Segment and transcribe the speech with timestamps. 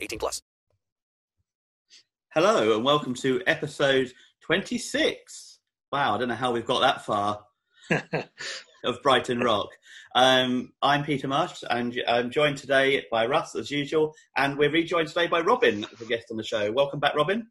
[0.00, 0.42] 18 plus.
[2.32, 5.58] Hello and welcome to episode 26.
[5.90, 7.44] Wow, I don't know how we've got that far
[8.84, 9.68] of Brighton Rock.
[10.14, 15.08] Um, I'm Peter Marsh and I'm joined today by Russ as usual, and we're rejoined
[15.08, 16.70] today by Robin as a guest on the show.
[16.70, 17.48] Welcome back, Robin.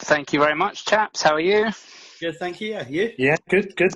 [0.00, 1.22] Thank you very much, chaps.
[1.22, 1.70] How are you?
[2.20, 2.70] Good, thank you.
[2.70, 3.12] Yeah, you?
[3.18, 3.94] Yeah, good, good.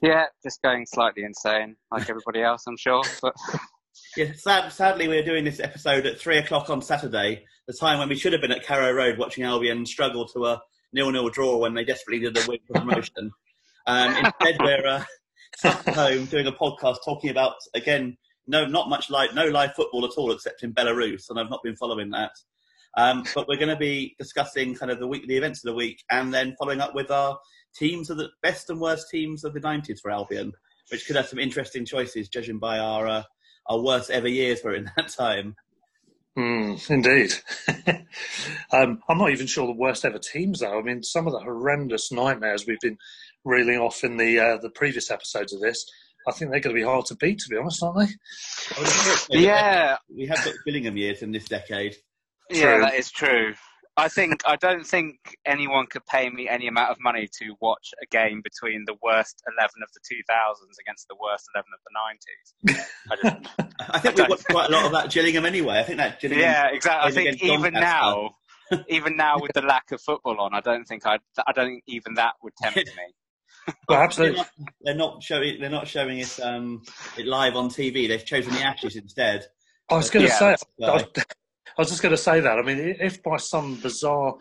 [0.00, 3.02] Yeah, just going slightly insane, like everybody else, I'm sure.
[3.20, 3.34] But
[4.18, 8.08] Yeah, sad, sadly, we're doing this episode at three o'clock on Saturday, the time when
[8.08, 10.60] we should have been at Carrow Road watching Albion struggle to a
[10.92, 13.30] nil-nil draw when they desperately did a win for promotion.
[13.86, 15.04] Um, instead, we're uh,
[15.58, 18.16] sat at home doing a podcast talking about again,
[18.48, 21.62] no, not much live, no live football at all, except in Belarus, and I've not
[21.62, 22.32] been following that.
[22.96, 25.76] Um, but we're going to be discussing kind of the week, the events of the
[25.76, 27.38] week, and then following up with our
[27.76, 30.54] teams of the best and worst teams of the '90s for Albion,
[30.90, 33.22] which could have some interesting choices, judging by our uh,
[33.68, 35.56] our worst ever years were in that time.
[36.36, 37.32] Mm, indeed.
[38.72, 40.78] um, I'm not even sure the worst ever teams, though.
[40.78, 42.98] I mean, some of the horrendous nightmares we've been
[43.44, 45.84] reeling off in the uh, the previous episodes of this,
[46.28, 48.14] I think they're going to be hard to beat, to be honest, aren't they?
[48.76, 51.96] I would have thought so, yeah, we have got Gillingham years in this decade.
[52.50, 52.80] yeah, True.
[52.82, 53.54] that is true.
[53.98, 57.90] I think I don't think anyone could pay me any amount of money to watch
[58.00, 62.76] a game between the worst eleven of the 2000s against the worst eleven of the
[62.76, 62.86] 90s.
[63.10, 65.80] I just, I think we watched quite a lot of that Gillingham anyway.
[65.80, 66.42] I think that Gillingham.
[66.44, 67.10] yeah, exactly.
[67.10, 67.80] I think even Doncaster.
[67.80, 68.30] now,
[68.88, 71.82] even now with the lack of football on, I don't think I, I don't think
[71.88, 72.84] even that would tempt me.
[73.66, 74.36] Well, They're absolutely.
[74.36, 74.48] not,
[74.82, 75.60] they're not showing.
[75.60, 76.82] They're not showing it, um,
[77.18, 78.06] it live on TV.
[78.06, 79.46] They've chosen the Ashes instead.
[79.90, 81.04] I was going to Yeah, say, that's
[81.78, 82.58] I was, just going to say that.
[82.58, 84.34] I mean, if by some bizarre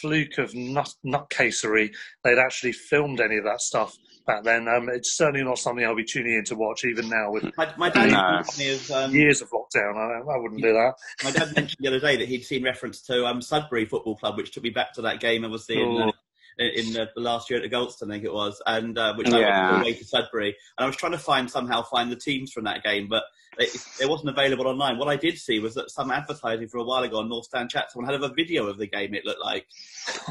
[0.00, 1.90] fluke of nut, nutcasery
[2.22, 5.96] they'd actually filmed any of that stuff back then, um, it's certainly not something I'll
[5.96, 8.22] be tuning in to watch even now with My, my dad No.
[8.36, 9.96] mentioned to me of, um, years of lockdown.
[9.96, 10.92] I, I wouldn't do that.
[11.24, 14.36] my dad mentioned the other day that he'd seen reference to um, Sudbury Football Club,
[14.36, 16.12] which took me back to that game obviously in, uh,
[16.58, 19.28] in uh, the last year at the Goldstone, I think it was, and uh, which
[19.30, 19.60] I Yeah.
[19.62, 20.48] went all the way to Sudbury.
[20.78, 23.24] And I was trying to find somehow find the teams from that game, but
[23.58, 24.98] it, it wasn't available online.
[24.98, 27.70] What I did see was that some advertising for a while ago on North Stand
[27.70, 29.14] Chat, someone had a video of the game.
[29.14, 29.66] It looked like.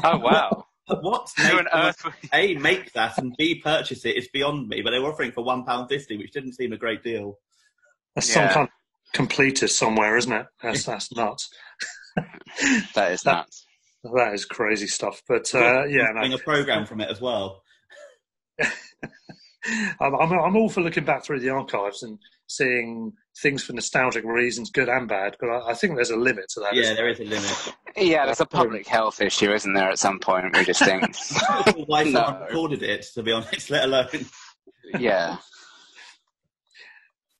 [0.04, 0.66] Oh wow!
[1.00, 1.30] What?
[1.38, 2.04] Who on Make- earth?
[2.34, 4.16] A, make that, and B, purchase it.
[4.16, 4.82] It's beyond me.
[4.82, 7.38] But they were offering for one pound fifty, which didn't seem a great deal.
[8.14, 8.52] That's some Yeah.
[8.52, 10.46] kind of completist somewhere, isn't it?
[10.62, 11.48] That's, that's nuts.
[12.94, 13.66] That is That- nuts.
[14.04, 15.22] That is crazy stuff.
[15.28, 16.34] But uh, yeah, no.
[16.34, 17.62] a program from it as well.
[20.00, 22.18] I'm, I'm, I'm all for looking back through the archives and
[22.48, 25.36] seeing things for nostalgic reasons, good and bad.
[25.38, 26.74] But I, I think there's a limit to that.
[26.74, 27.74] Yeah, there there is a limit.
[27.96, 29.90] Yeah, there's a public health issue, isn't there?
[29.90, 31.02] At some point, we just think,
[31.86, 32.40] Why someone No.
[32.48, 34.08] recorded it, to be honest, let alone.
[34.98, 35.36] yeah,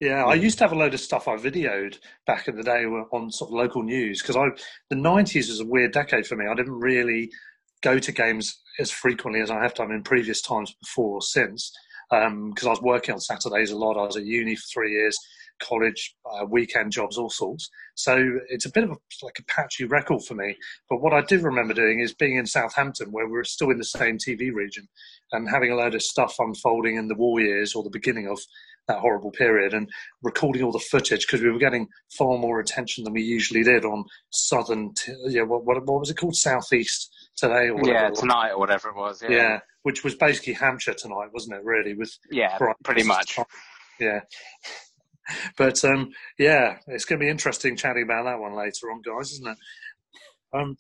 [0.03, 1.97] Yeah, I used to have a load of stuff I videoed
[2.27, 4.49] back in the day on sort of local news because I
[4.91, 6.45] the nineties was a weird decade for me.
[6.51, 7.31] I didn't really
[7.83, 11.73] go to games as frequently as I have done in previous times before or since
[12.11, 13.97] um, because I was working on Saturdays a lot.
[13.97, 15.17] I was at uni for three years,
[15.63, 17.71] college, uh, weekend jobs, all sorts.
[17.95, 20.57] So it's a bit of a, like a patchy record for me.
[20.91, 23.79] But what I do remember doing is being in Southampton, where we are still in
[23.79, 24.89] the same TV region,
[25.33, 28.39] and having a load of stuff unfolding in the war years or the beginning of
[28.89, 29.89] that horrible period and
[30.23, 31.87] recording all the footage because we were getting
[32.19, 36.11] far more attention than we usually did on southern, t- yeah, what, what, what was
[36.11, 36.35] it called?
[36.35, 39.23] Southeast today or yeah, tonight or whatever it was.
[39.23, 39.31] Yeah.
[39.31, 39.59] yeah.
[39.83, 41.65] which was basically Hampshire tonight, wasn't it?
[41.65, 43.39] Really, with yeah, pretty much.
[44.01, 44.21] Yeah,
[45.57, 49.33] but um, yeah, it's going to be interesting chatting about that one later on, guys,
[49.33, 49.59] isn't it?
[50.55, 50.77] Um,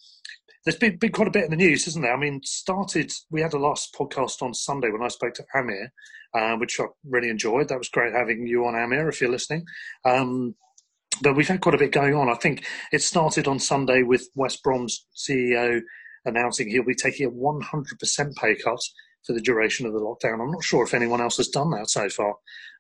[0.65, 2.15] there's been, been quite a bit in the news, isn't there?
[2.15, 5.93] I mean, started we had a last podcast on Sunday when I spoke to Amir,
[6.35, 7.69] uh, which I really enjoyed.
[7.69, 9.65] That was great having you on, Amir, if you're listening.
[10.05, 10.55] Um,
[11.21, 12.29] but we've had quite a bit going on.
[12.29, 15.81] I think it started on Sunday with West Brom's CEO
[16.25, 18.81] announcing he'll be taking a 100% pay cut
[19.27, 20.41] for the duration of the lockdown.
[20.41, 22.35] I'm not sure if anyone else has done that so far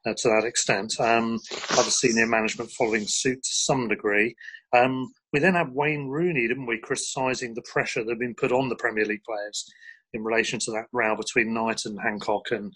[0.06, 0.98] uh, to that extent.
[0.98, 1.40] Um,
[1.70, 4.34] other senior management following suit to some degree.
[4.72, 8.52] Um, we then had Wayne Rooney, didn't we, criticising the pressure that had been put
[8.52, 9.70] on the Premier League players
[10.12, 12.72] in relation to that row between Knight and Hancock and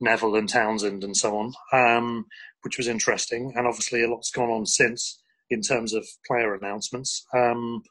[0.00, 2.26] Neville and Townsend and so on, um,
[2.62, 3.52] which was interesting.
[3.56, 7.24] And obviously, a lot's gone on since in terms of player announcements.
[7.34, 7.82] Um,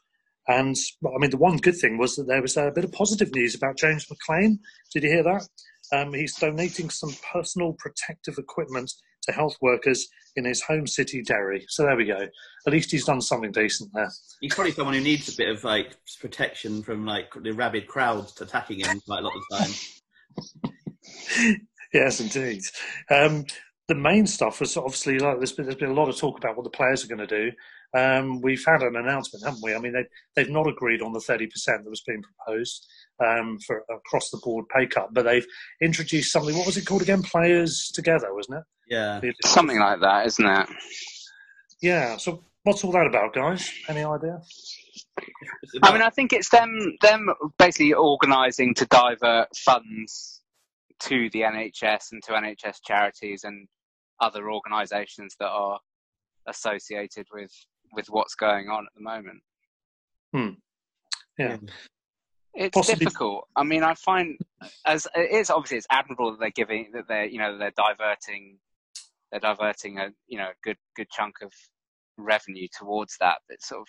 [0.48, 3.34] and I mean, the one good thing was that there was a bit of positive
[3.34, 4.58] news about James McLean.
[4.92, 5.48] Did you hear that?
[5.92, 11.64] Um, he's donating some personal protective equipment to health workers in his home city, Derry.
[11.68, 12.28] So there we go.
[12.66, 14.10] At least he's done something decent there.
[14.40, 18.40] He's probably someone who needs a bit of like protection from like the rabid crowds
[18.40, 19.56] attacking him quite a lot of the
[21.44, 21.56] time.
[21.94, 22.62] yes, indeed.
[23.10, 23.46] Um,
[23.88, 26.56] the main stuff was obviously like there's been, there's been a lot of talk about
[26.56, 27.52] what the players are going to do.
[27.94, 29.74] Um, we've had an announcement, haven't we?
[29.74, 32.86] I mean, they've, they've not agreed on the 30% that was being proposed
[33.24, 35.46] um, for across the board pay cut, but they've
[35.80, 36.56] introduced something.
[36.56, 37.22] What was it called again?
[37.22, 38.64] Players Together, wasn't it?
[38.88, 39.20] Yeah.
[39.44, 40.68] Something like that, isn't it?
[41.82, 42.16] Yeah.
[42.16, 43.70] So what's all that about, guys?
[43.88, 44.40] Any idea?
[45.82, 47.28] I mean, I think it's them them
[47.58, 50.42] basically organising to divert funds
[51.00, 53.68] to the NHS and to NHS charities and
[54.20, 55.80] other organisations that are
[56.46, 57.50] associated with
[57.96, 59.42] with what's going on at the moment.
[60.32, 60.50] Hmm.
[61.38, 61.56] Yeah.
[62.54, 63.04] It's Possibly.
[63.04, 63.48] difficult.
[63.56, 64.38] I mean, I find
[64.86, 68.58] as it is obviously it's admirable that they're giving that they're you know they're diverting
[69.30, 71.52] they're diverting a you know a good good chunk of
[72.16, 73.38] revenue towards that.
[73.48, 73.88] But sort of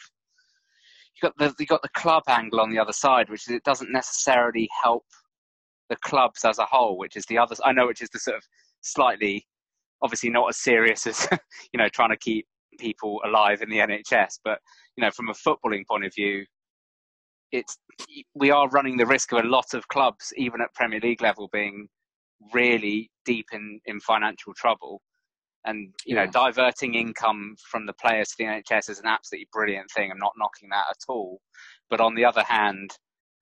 [1.15, 3.63] you got the you got the club angle on the other side, which is it
[3.63, 5.05] doesn't necessarily help
[5.89, 7.55] the clubs as a whole, which is the other.
[7.63, 8.43] I know, which is the sort of
[8.81, 9.45] slightly
[10.01, 11.27] obviously not as serious as
[11.73, 12.45] you know trying to keep
[12.77, 14.59] people alive in the NHS, but
[14.95, 16.45] you know from a footballing point of view,
[17.51, 17.77] it's
[18.35, 21.49] we are running the risk of a lot of clubs, even at Premier League level,
[21.51, 21.87] being
[22.53, 25.01] really deep in, in financial trouble.
[25.65, 29.89] And you know, diverting income from the players to the NHS is an absolutely brilliant
[29.91, 30.11] thing.
[30.11, 31.39] I'm not knocking that at all.
[31.89, 32.91] But on the other hand,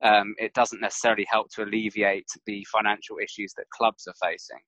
[0.03, 4.59] um, it doesn't necessarily help to alleviate the financial issues that clubs are facing.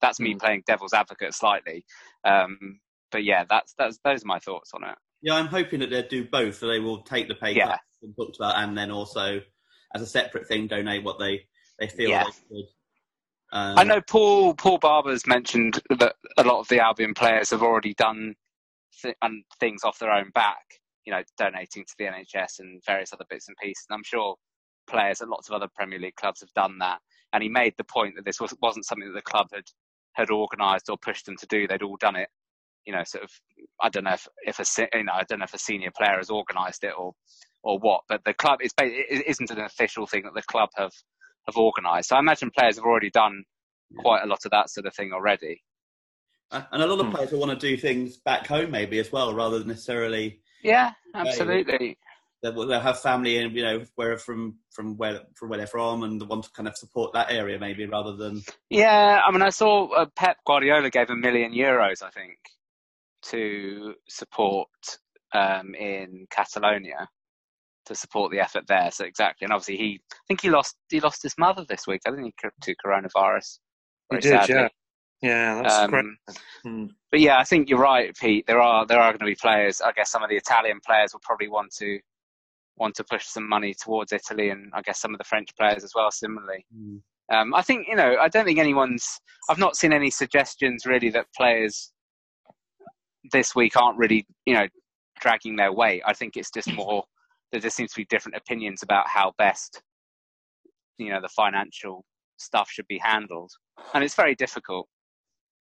[0.00, 0.40] That's me mm.
[0.40, 1.84] playing devil's advocate slightly.
[2.24, 4.96] Um, but yeah, that's that's those are my thoughts on it.
[5.22, 6.56] Yeah, I'm hoping that they'll do both.
[6.56, 7.76] So they will take the pay yeah.
[8.02, 9.40] we talked about, and then also
[9.94, 11.46] as a separate thing, donate what they
[11.78, 12.24] they feel yeah.
[12.24, 12.64] they could.
[13.50, 17.62] Um, I know Paul Paul Barber's mentioned that a lot of the Albion players have
[17.62, 18.34] already done
[19.02, 19.16] th-
[19.58, 20.64] things off their own back.
[21.06, 23.86] You know, donating to the NHS and various other bits and pieces.
[23.88, 24.36] And I'm sure
[24.88, 26.98] players at lots of other Premier League clubs have done that.
[27.32, 29.64] And he made the point that this was, wasn't something that the club had
[30.12, 31.66] had organised or pushed them to do.
[31.66, 32.28] They'd all done it
[32.88, 33.30] you know, sort of,
[33.82, 36.16] I don't know if, if a, you know, I don't know if a senior player
[36.16, 37.12] has organised it or,
[37.62, 40.92] or what, but the club, is, it isn't an official thing that the club have,
[41.46, 42.08] have organised.
[42.08, 43.44] So I imagine players have already done
[43.98, 45.62] quite a lot of that sort of thing already.
[46.50, 47.12] And a lot of hmm.
[47.12, 50.40] players will want to do things back home maybe as well, rather than necessarily.
[50.64, 51.98] Yeah, absolutely.
[52.42, 56.04] They'll, they'll have family and you know where from from where from where they're from
[56.04, 58.42] and want to kind of support that area maybe rather than.
[58.70, 62.38] Yeah, I mean, I saw uh, Pep Guardiola gave a million euros, I think,
[63.22, 64.68] to support
[65.34, 67.08] um, in Catalonia
[67.86, 68.90] to support the effort there.
[68.90, 72.02] So exactly, and obviously he, I think he lost he lost his mother this week.
[72.06, 73.58] I think he to coronavirus.
[74.10, 74.54] He did, sadly.
[74.54, 74.68] yeah.
[75.20, 76.04] Yeah, that's um, great.
[76.62, 76.84] Hmm.
[77.10, 78.46] But yeah, I think you're right, Pete.
[78.46, 79.80] There are there are going to be players.
[79.80, 81.98] I guess some of the Italian players will probably want to
[82.76, 85.82] want to push some money towards Italy, and I guess some of the French players
[85.82, 86.12] as well.
[86.12, 87.00] Similarly, mm.
[87.32, 89.18] um, I think you know I don't think anyone's.
[89.48, 91.92] I've not seen any suggestions really that players
[93.32, 94.66] this week aren't really, you know,
[95.20, 96.02] dragging their weight.
[96.06, 97.04] I think it's just more
[97.52, 99.82] that there seems to be different opinions about how best,
[100.98, 102.04] you know, the financial
[102.36, 103.50] stuff should be handled,
[103.94, 104.88] and it's very difficult.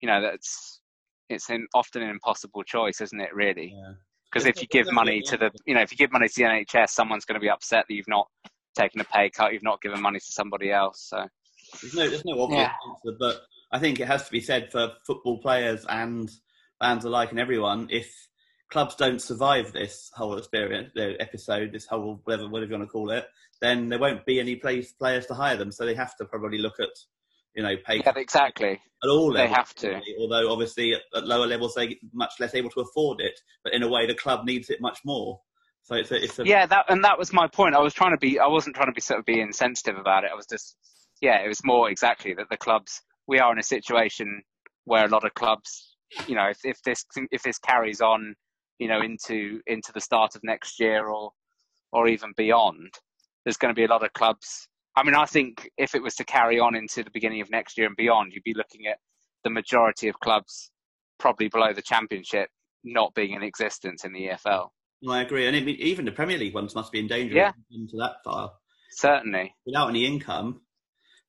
[0.01, 0.81] You know, that's
[1.29, 3.35] it's an, often an impossible choice, isn't it?
[3.35, 3.95] Really, Yeah.
[4.31, 6.43] because if you give money to the you know if you give money to the
[6.43, 8.29] NHS, someone's going to be upset that you've not
[8.77, 11.07] taken a pay cut, you've not given money to somebody else.
[11.09, 11.27] So
[11.83, 12.73] There's no, there's no obvious Yeah.
[12.91, 16.31] answer, but I think it has to be said for football players and
[16.81, 17.89] fans alike and everyone.
[17.91, 18.29] If
[18.71, 22.93] clubs don't survive this whole experience, the episode, this whole whatever, whatever you want to
[22.93, 23.27] call it,
[23.61, 25.71] then there won't be any place, players to hire them.
[25.71, 26.89] So they have to probably look at,
[27.55, 28.81] you know, pay yeah, exactly.
[29.05, 29.89] at all They have to.
[29.89, 33.75] really, Although obviously at, at lower levels they're much less able to afford it, but
[33.75, 35.41] in a way the club needs it much more.
[35.83, 37.75] So it's a, it's a Yeah, that and that was my point.
[37.75, 38.39] I was trying to be.
[38.39, 40.31] I wasn't trying to be sort of being sensitive about it.
[40.33, 40.77] I was just,
[41.21, 43.03] yeah, it was more exactly that the clubs.
[43.27, 44.43] We are in a situation
[44.85, 45.90] where a lot of clubs,
[46.27, 48.35] you know, if, if this if this carries on,
[48.79, 51.33] you know, into into the start of next year or
[51.93, 52.95] or even beyond,
[53.45, 54.69] there's going to be a lot of clubs.
[54.97, 57.79] I mean, I think if it was to carry on into the beginning of next
[57.79, 58.99] year and beyond, you'd be looking at
[59.45, 60.71] the majority of clubs
[61.19, 62.49] probably below the championship
[62.85, 64.69] not being in existence in the EFL.
[65.03, 67.35] No, I agree, and I mean, even the Premier League ones must be in danger
[67.35, 67.53] Yeah.
[67.71, 68.53] into that far.
[68.93, 69.55] Certainly.
[69.65, 70.61] Without any income,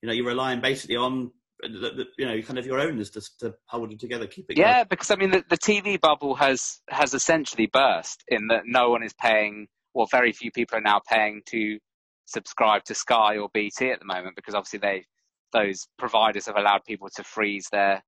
[0.02, 1.32] you know, you're relying basically on
[1.64, 4.58] you know kind of your own is to, to hold it together, keep it.
[4.58, 4.86] Yeah, going.
[4.90, 9.04] because I mean, the, the TV bubble has has essentially burst in that no one
[9.04, 11.78] is paying, or very few people are now paying to
[12.26, 15.06] subscribe to Sky or BT at the moment, because obviously they
[15.54, 18.02] those providers have allowed people to freeze their,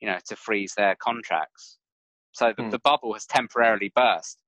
[0.00, 1.78] you know, to freeze their contracts.
[2.32, 2.70] So the, Hmm.
[2.70, 4.38] the bubble has temporarily burst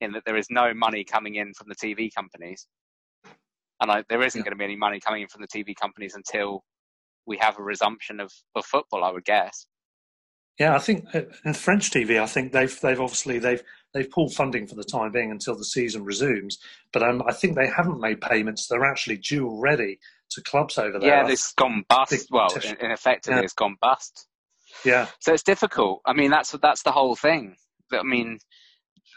[0.00, 2.66] in that there is no money coming in from the TV companies,
[3.80, 4.44] and I, there isn't Yeah.
[4.44, 6.64] going to be any money coming in from the TV companies until
[7.26, 9.04] we have a resumption of, of football.
[9.04, 9.66] I would guess.
[10.58, 14.34] Yeah, I think uh, in French TV, I think they've they've obviously they've they've pulled
[14.34, 16.58] funding for the time being until the season resumes.
[16.92, 18.66] But um, I think they haven't made payments.
[18.66, 19.98] They're actually due already
[20.30, 21.08] to clubs over there.
[21.08, 22.26] Yeah, this gone bust.
[22.30, 23.44] Well, in, in effectively, Yeah.
[23.44, 24.26] it's gone bust.
[24.84, 26.00] yeah, So it's difficult.
[26.06, 27.56] I mean, that's that's the whole thing.
[27.92, 28.38] I mean,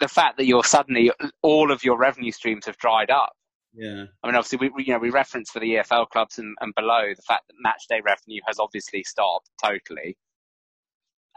[0.01, 1.11] the fact that you're suddenly
[1.41, 3.31] all of your revenue streams have dried up.
[3.73, 6.55] Yeah, I mean, obviously, we, we you know we reference for the EFL clubs and,
[6.61, 10.17] and below the fact that match day revenue has obviously stopped totally,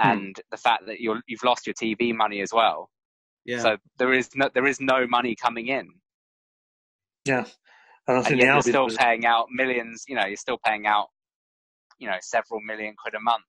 [0.01, 0.09] Hmm.
[0.11, 2.91] and the fact that you're you've lost your TV money as well.
[3.45, 3.61] yeah.
[3.61, 5.89] So there is no there is no money coming in,
[7.25, 7.45] yeah.
[8.09, 10.05] And I and think yet you're still paying out millions.
[10.09, 11.09] You know, you're still paying out,
[11.99, 13.45] you know, several million quid a month.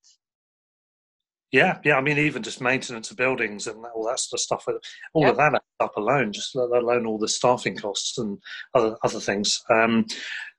[1.54, 1.98] Yeah, yeah.
[1.98, 4.68] I mean, even just maintenance of buildings and all that sort of stuff.
[5.14, 5.30] All Yeah.
[5.30, 8.40] of that adds up alone, just let alone all the staffing costs and
[8.74, 9.64] other other things.
[9.70, 10.08] Um,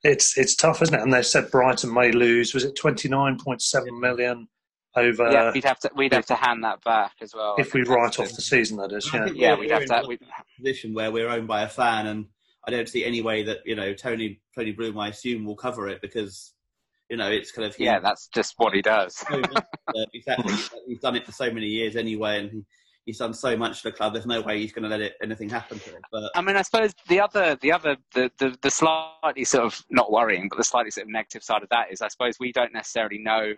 [0.05, 1.03] it's it's tough, isn't it?
[1.03, 2.55] And they said Brighton may lose.
[2.55, 4.47] Was it twenty nine point seven million
[4.95, 5.31] over?
[5.33, 7.57] yeah, we'd have to we'd have to hand that back as well.
[7.59, 9.11] If we write off the season, that is.
[9.13, 10.05] I Yeah, think yeah, we're- we'd have in to.
[10.07, 10.21] We'd,
[10.57, 12.27] position where we're owned by a fan, and
[12.69, 15.89] I don't see any way that you know Tony Tony Bloom, I assume, will cover
[15.89, 16.54] it because
[17.11, 19.17] you know it's kind of yeah, that's just what he does.
[19.29, 19.65] so much,
[20.15, 20.55] exactly.
[20.87, 22.65] He's done it for so many years anyway, and he,
[23.05, 24.15] he's done so much for the club.
[24.15, 26.03] There's no way he's going to let it, anything happen to it.
[26.11, 29.85] But I mean, I suppose the other, the other, the, the, the slightly sort of
[29.91, 32.53] not worrying, but the slightly sort of negative side of that is, I suppose we
[32.53, 33.55] don't necessarily know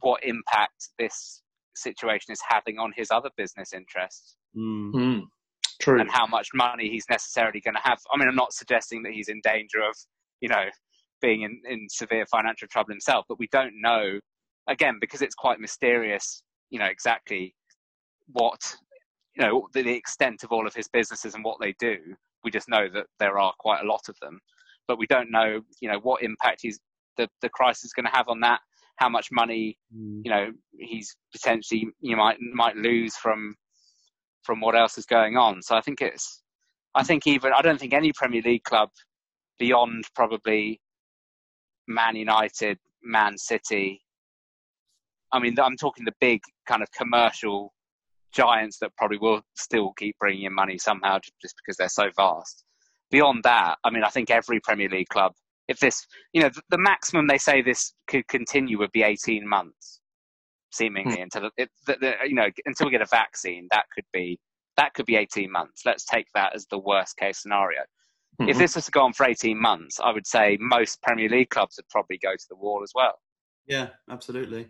[0.00, 1.42] what impact this
[1.74, 5.22] situation is having on his other business interests mm, Mm,
[5.80, 6.00] true.
[6.00, 7.98] and how much money he's necessarily going to have.
[8.12, 9.96] I mean, I'm not suggesting that he's in danger of,
[10.40, 10.64] you know,
[11.22, 14.18] being in, in severe financial trouble himself, but we don't know,
[14.68, 17.54] again, because it's quite mysterious, you know, exactly
[18.26, 18.60] what,
[19.36, 21.96] you know, the, the extent of all of his businesses and what they do.
[22.44, 24.40] We just know that there are quite a lot of them,
[24.88, 26.78] but we don't know, you know, what impact he's,
[27.16, 28.60] the, the crisis is going to have on that,
[28.96, 30.20] how much money, mm.
[30.24, 33.54] you know, he's potentially, you might, might lose from,
[34.42, 35.62] from what else is going on.
[35.62, 36.42] So I think it's,
[36.94, 38.90] I think even, I don't think any Premier League club
[39.58, 40.80] beyond probably
[41.92, 44.02] Man United, Man City.
[45.32, 47.72] I mean, I'm talking the big kind of commercial
[48.32, 52.64] giants that probably will still keep bringing in money somehow just because they're so vast.
[53.10, 55.32] Beyond that, I mean, I think every Premier League club,
[55.68, 59.46] if this, you know, the, the maximum they say this could continue would be 18
[59.46, 60.00] months,
[60.70, 61.22] seemingly hmm.
[61.22, 63.68] until it, the, the, you know until we get a vaccine.
[63.70, 64.38] That could be
[64.76, 65.82] that could be 18 months.
[65.84, 67.80] Let's take that as the worst case scenario.
[68.40, 68.58] If Mhm.
[68.58, 71.76] this was to go on for 18 months, I would say most Premier League clubs
[71.76, 73.20] would probably go to the wall as well.
[73.66, 74.68] yeah, absolutely.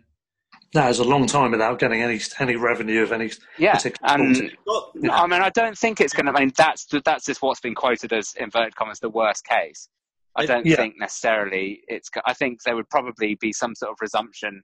[0.73, 4.95] That is a long time without getting any any revenue of any Yeah, and sort.
[5.11, 6.31] I mean, I don't think it's going to.
[6.31, 9.89] I mean, that's that's just what's been quoted as inverted commas the worst case.
[10.35, 10.75] I don't Yeah.
[10.75, 12.09] think necessarily it's.
[12.25, 14.61] I think there would probably be some sort of resumption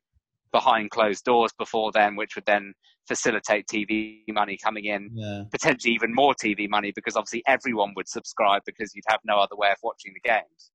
[0.51, 2.73] behind closed doors before then, which would then
[3.07, 5.43] facilitate TV money coming in, yeah.
[5.51, 9.55] potentially even more TV money because obviously everyone would subscribe because you'd have no other
[9.55, 10.71] way of watching the games.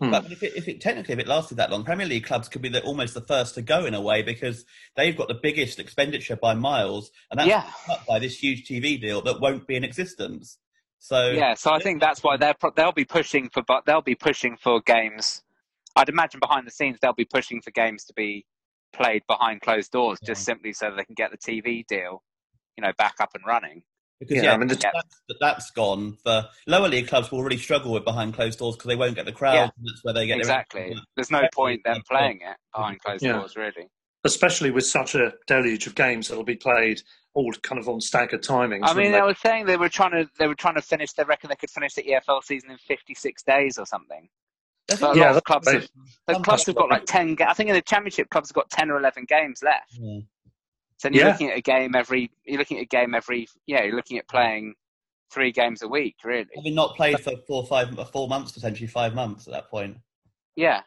[0.00, 0.10] Hmm.
[0.10, 2.62] But if it, if it technically if it lasted that long, Premier League clubs could
[2.62, 4.64] be the, almost the first to go in a way because
[4.96, 7.70] they've got the biggest expenditure by miles, and that's yeah.
[7.86, 10.58] cut by this huge TV deal that won't be in existence.
[10.98, 14.16] So yeah, so I think that's why they're they'll be pushing for but they'll be
[14.16, 15.42] pushing for games.
[15.94, 18.46] I'd imagine behind the scenes they'll be pushing for games to be
[18.92, 20.28] played behind closed doors, yeah.
[20.28, 22.22] just simply so they can get the TV deal,
[22.76, 23.82] you know, back up and running.
[24.20, 26.16] Because yeah, yeah I mean, the, that's, that's gone.
[26.22, 29.26] For lower league clubs will really struggle with behind closed doors because they won't get
[29.26, 29.54] the crowd.
[29.54, 29.70] Yeah.
[29.82, 30.96] that's where they get exactly.
[31.16, 33.32] There's no point them playing it behind closed yeah.
[33.32, 33.88] doors, really.
[34.24, 37.02] Especially with such a deluge of games that'll be played
[37.34, 38.82] all kind of on staggered timings.
[38.82, 39.18] I mean, they?
[39.18, 41.12] they were saying they were trying to they were trying to finish.
[41.12, 44.28] They reckon they could finish the EFL season in 56 days or something.
[44.88, 45.88] But uh, yeah, clubs, have,
[46.26, 47.36] the clubs have got like ten.
[47.46, 49.98] I think in the championship, clubs have got ten or eleven games left.
[49.98, 50.20] Yeah.
[50.98, 51.32] So you're yeah.
[51.32, 52.30] looking at a game every.
[52.44, 53.48] You're looking at a game every.
[53.66, 54.74] Yeah, you're looking at playing
[55.32, 56.46] three games a week, really.
[56.54, 59.96] Having not played for four, five, four months, potentially five months at that point.
[60.56, 60.82] Yeah.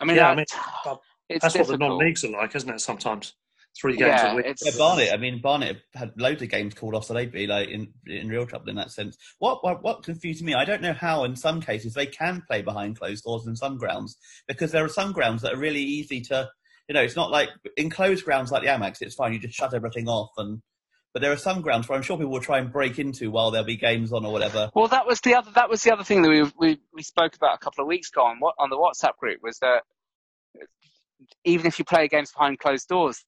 [0.00, 0.44] I mean, yeah, I mean
[1.30, 1.68] that's difficult.
[1.68, 2.80] what the non-leagues are like, isn't it?
[2.80, 3.34] Sometimes
[3.80, 4.46] three games yeah, a week.
[4.62, 5.12] Yeah, Barnet.
[5.12, 8.28] I mean, Barnet had loads of games called off, so they'd be like in in
[8.28, 9.16] real trouble in that sense.
[9.38, 10.54] What what, what confused me?
[10.54, 13.78] I don't know how in some cases they can play behind closed doors in some
[13.78, 14.16] grounds
[14.46, 16.48] because there are some grounds that are really easy to
[16.88, 18.98] you know, it's not like enclosed grounds like the Amex.
[19.00, 19.32] It's fine.
[19.32, 20.62] You just shut everything off and.
[21.12, 23.50] But there are some grounds where I'm sure people will try and break into while
[23.50, 24.70] there'll be games on or whatever.
[24.74, 27.34] Well, that was the other that was the other thing that we we, we spoke
[27.34, 29.84] about a couple of weeks ago on what on the WhatsApp group was that
[31.42, 33.24] even if you play games behind closed doors,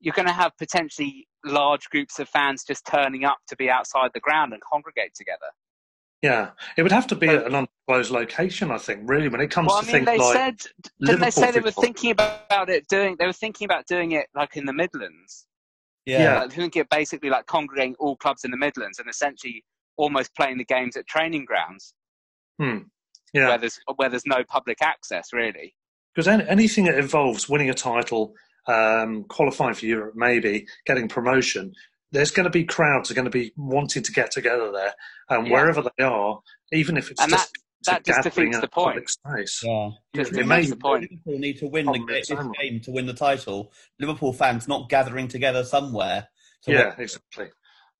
[0.00, 4.10] you're going to have potentially large groups of fans just turning up to be outside
[4.14, 5.46] the ground and congregate together.
[6.22, 9.08] Yeah, it would have to be at an undisclosed location, I think.
[9.08, 10.56] Really, when it comes well, to I mean, things they like said,
[11.00, 13.16] didn't they say they were thinking about it doing?
[13.18, 15.46] They were thinking about doing it like in the Midlands.
[16.04, 16.40] Yeah, yeah.
[16.40, 19.64] Like, think it basically like congregating all clubs in the Midlands and essentially
[19.96, 21.94] almost playing the games at training grounds.
[22.60, 22.78] Hmm.
[23.32, 25.74] Yeah, where there's where there's no public access really.
[26.14, 28.34] Because anything that involves winning a title,
[28.66, 31.72] um, qualifying for Europe, maybe getting promotion,
[32.12, 34.94] there's going to be crowds are going to be wanting to get together there,
[35.28, 35.52] and yeah.
[35.52, 36.40] wherever they are,
[36.72, 37.52] even if it's and just
[37.84, 39.08] that, that just defeats the point.
[39.08, 39.62] Space.
[39.64, 41.10] Yeah, just defeats the point.
[41.10, 43.72] Liverpool need to win the this game to win the title.
[43.98, 46.28] Liverpool fans not gathering together somewhere.
[46.66, 47.48] yeah, exactly.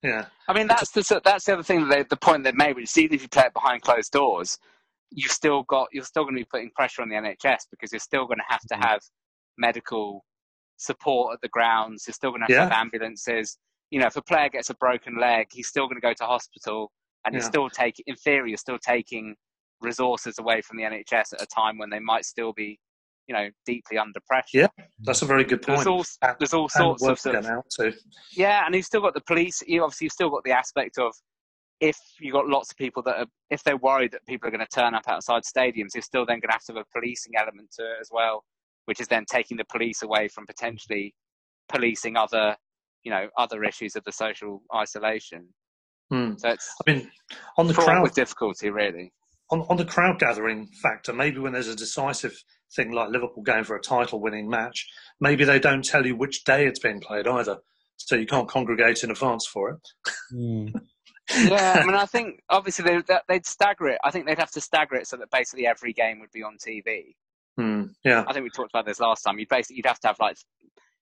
[0.02, 1.88] Yeah, I mean that's the that's the other thing.
[1.88, 4.58] That they, the point they made, which even if you play it behind closed doors,
[5.10, 8.00] you've still got you're still going to be putting pressure on the NHS because you're
[8.00, 8.82] still going to have to mm-hmm.
[8.82, 9.00] have
[9.58, 10.24] medical
[10.80, 12.04] support at the grounds.
[12.06, 12.62] You're still going to have, yeah.
[12.64, 13.58] have ambulances
[13.90, 16.24] you know, if a player gets a broken leg, he's still going to go to
[16.24, 16.90] hospital,
[17.24, 17.40] and yeah.
[17.40, 19.34] he's still taking, in theory, you're still taking
[19.80, 22.78] resources away from the NHS at a time when they might still be,
[23.26, 24.46] you know, deeply under pressure.
[24.58, 24.68] Yeah,
[25.00, 25.78] that's a very good point.
[25.78, 26.04] There's all,
[26.38, 27.92] there's all sorts of, sort of too.
[28.32, 29.62] Yeah, and you've still got the police.
[29.66, 31.12] You obviously you've still got the aspect of
[31.80, 34.64] if you've got lots of people that are, if they're worried that people are going
[34.64, 37.32] to turn up outside stadiums, you're still then going to have to have a policing
[37.36, 38.44] element to it as well,
[38.90, 41.14] which is then taking the police away from potentially
[41.68, 42.56] policing other
[43.04, 45.46] you know other issues of the social isolation.
[46.10, 46.32] Hmm.
[46.38, 47.08] So it's I mean
[47.56, 49.12] on the crowd with difficulty really.
[49.52, 52.36] On, on the crowd gathering factor, maybe when there's a decisive
[52.74, 54.88] thing like Liverpool going for a title winning match,
[55.20, 57.58] maybe they don't tell you which day it's being played either,
[57.96, 59.88] so you can't congregate in advance for it.
[60.34, 60.72] Mm.
[61.48, 62.96] yeah, I mean, I think obviously they,
[63.28, 63.98] would stagger it.
[64.02, 66.56] I think they'd have to stagger it so that basically every game would be on
[66.56, 67.14] TV.
[67.60, 69.38] Mm, yeah, I think we talked about this last time.
[69.38, 70.36] You'd basically you'd have to have like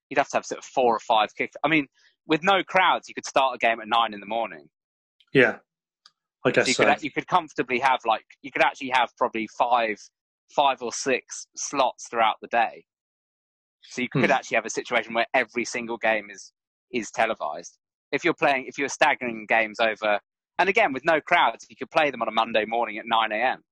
[0.09, 1.55] you'd have to have sort of four or five kicks.
[1.63, 1.87] I mean,
[2.27, 4.67] with no crowds, you could start a game at nine in the morning.
[5.33, 5.57] Yeah,
[6.45, 6.85] I guess so you, so.
[6.85, 9.97] Could, you could comfortably have like you could actually have probably five,
[10.53, 12.83] five or six slots throughout the day.
[13.83, 14.31] So you could hmm.
[14.31, 16.51] actually have a situation where every single game is
[16.91, 17.77] is televised.
[18.11, 20.19] If you're playing, if you're staggering games over,
[20.57, 23.31] and again with no crowds, you could play them on a Monday morning at nine
[23.31, 23.63] a.m.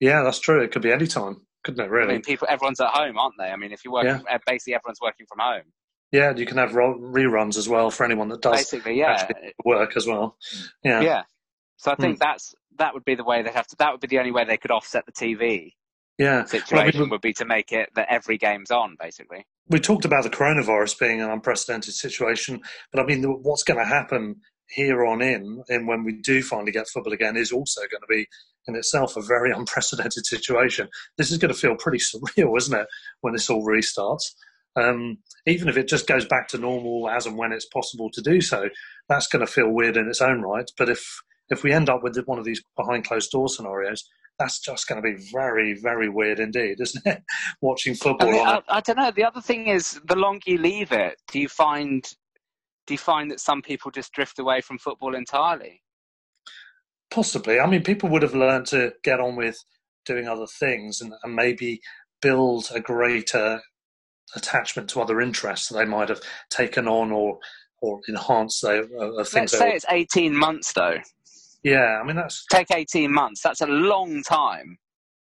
[0.00, 0.62] Yeah, that's true.
[0.62, 1.90] It could be any time couldn't it?
[1.90, 2.10] Really?
[2.10, 3.50] I mean, people, everyone's at home, aren't they?
[3.50, 4.20] I mean, if you work, yeah.
[4.30, 5.64] Uh, basically everyone's working from home.
[6.12, 9.28] Yeah, you can have reruns as well for anyone that does basically, yeah,
[9.64, 10.38] work as well.
[10.84, 11.22] Yeah, yeah.
[11.78, 12.20] So I think mm.
[12.20, 13.76] that's that would be the way they have to.
[13.76, 15.72] That would be the only way they could offset the TV.
[16.16, 19.44] Yeah, situation well, I mean, would be to make it that every game's on, basically.
[19.68, 23.84] We talked about the coronavirus being an unprecedented situation, but I mean, what's going to
[23.84, 24.36] happen
[24.68, 28.06] here on in, and when we do finally get football again, is also going to
[28.08, 28.26] be
[28.66, 30.88] in itself a very unprecedented situation.
[31.18, 32.86] This is going to feel pretty surreal, isn't it,
[33.20, 34.22] when this all restarts?
[34.76, 38.20] Um, even if it just goes back to normal as and when it's possible to
[38.20, 38.68] do so,
[39.08, 40.70] that's going to feel weird in its own right.
[40.76, 41.02] But if
[41.48, 44.04] if we end up with one of these behind closed door scenarios,
[44.38, 47.22] that's just going to be very, very weird indeed, isn't it?
[47.60, 48.28] Watching football.
[48.28, 49.10] I, mean, I, I, don't know.
[49.10, 52.06] The other thing is, the longer you leave it, do you find
[52.86, 55.82] do you find that some people just drift away from football entirely?
[57.10, 57.60] Possibly.
[57.60, 59.62] I mean, people would have learned to get on with
[60.04, 61.80] doing other things and, and maybe
[62.20, 63.60] build a greater
[64.34, 67.38] attachment to other interests that they might have taken on or
[67.82, 69.52] or enhanced their uh, things.
[69.52, 70.96] Let's say it's 18 months though.
[71.62, 73.42] Yeah, I mean that's take 18 months.
[73.42, 74.78] That's a long time.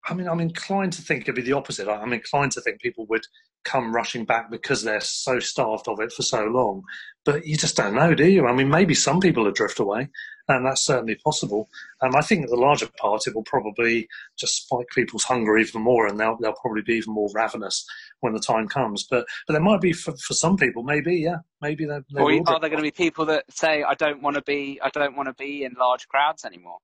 [0.07, 1.89] I mean, I'm inclined to think it'd be the opposite.
[1.89, 3.27] I'm inclined to think people would
[3.65, 6.83] come rushing back because they're so starved of it for so long.
[7.25, 8.47] But you just don't know, do you?
[8.47, 10.09] I mean, maybe some people will drift away,
[10.49, 11.69] and that's certainly possible.
[12.03, 14.07] Um, I think the larger part, it will probably
[14.39, 17.87] just spike people's hunger even more, and they'll, they'll probably be even more ravenous
[18.21, 19.07] when the time comes.
[19.11, 22.01] But but there might be for, for some people, maybe yeah, maybe they.
[22.15, 24.91] or are there going to be people that say, "I don't want to be, I
[24.91, 26.79] don't want to be in large crowds anymore"?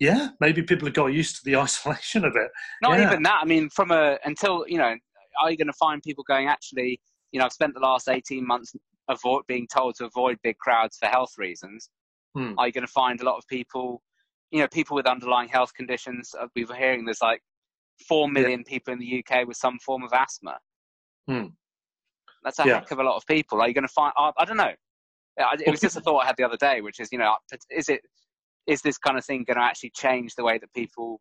[0.00, 2.50] yeah, maybe people have got used to the isolation of it.
[2.82, 3.08] Not yeah.
[3.08, 3.40] even that.
[3.42, 4.96] I mean, from a until you know,
[5.42, 6.48] are you going to find people going?
[6.48, 7.00] Actually,
[7.32, 8.74] you know, I've spent the last eighteen months
[9.08, 11.90] avoid being told to avoid big crowds for health reasons.
[12.34, 12.52] Hmm.
[12.58, 14.02] Are you going to find a lot of people,
[14.50, 16.34] you know, people with underlying health conditions?
[16.38, 17.40] Uh, we were hearing there's like
[18.06, 18.70] four million yeah.
[18.70, 20.58] people in the UK with some form of asthma.
[21.26, 21.46] Hmm.
[22.44, 22.74] That's a yeah.
[22.74, 23.60] heck of a lot of people.
[23.60, 24.12] Are you going to find?
[24.16, 24.72] I, I don't know.
[25.64, 27.36] It was just a thought I had the other day, which is, you know,
[27.70, 28.00] is it
[28.66, 31.20] is this kind of thing going to actually change the way that people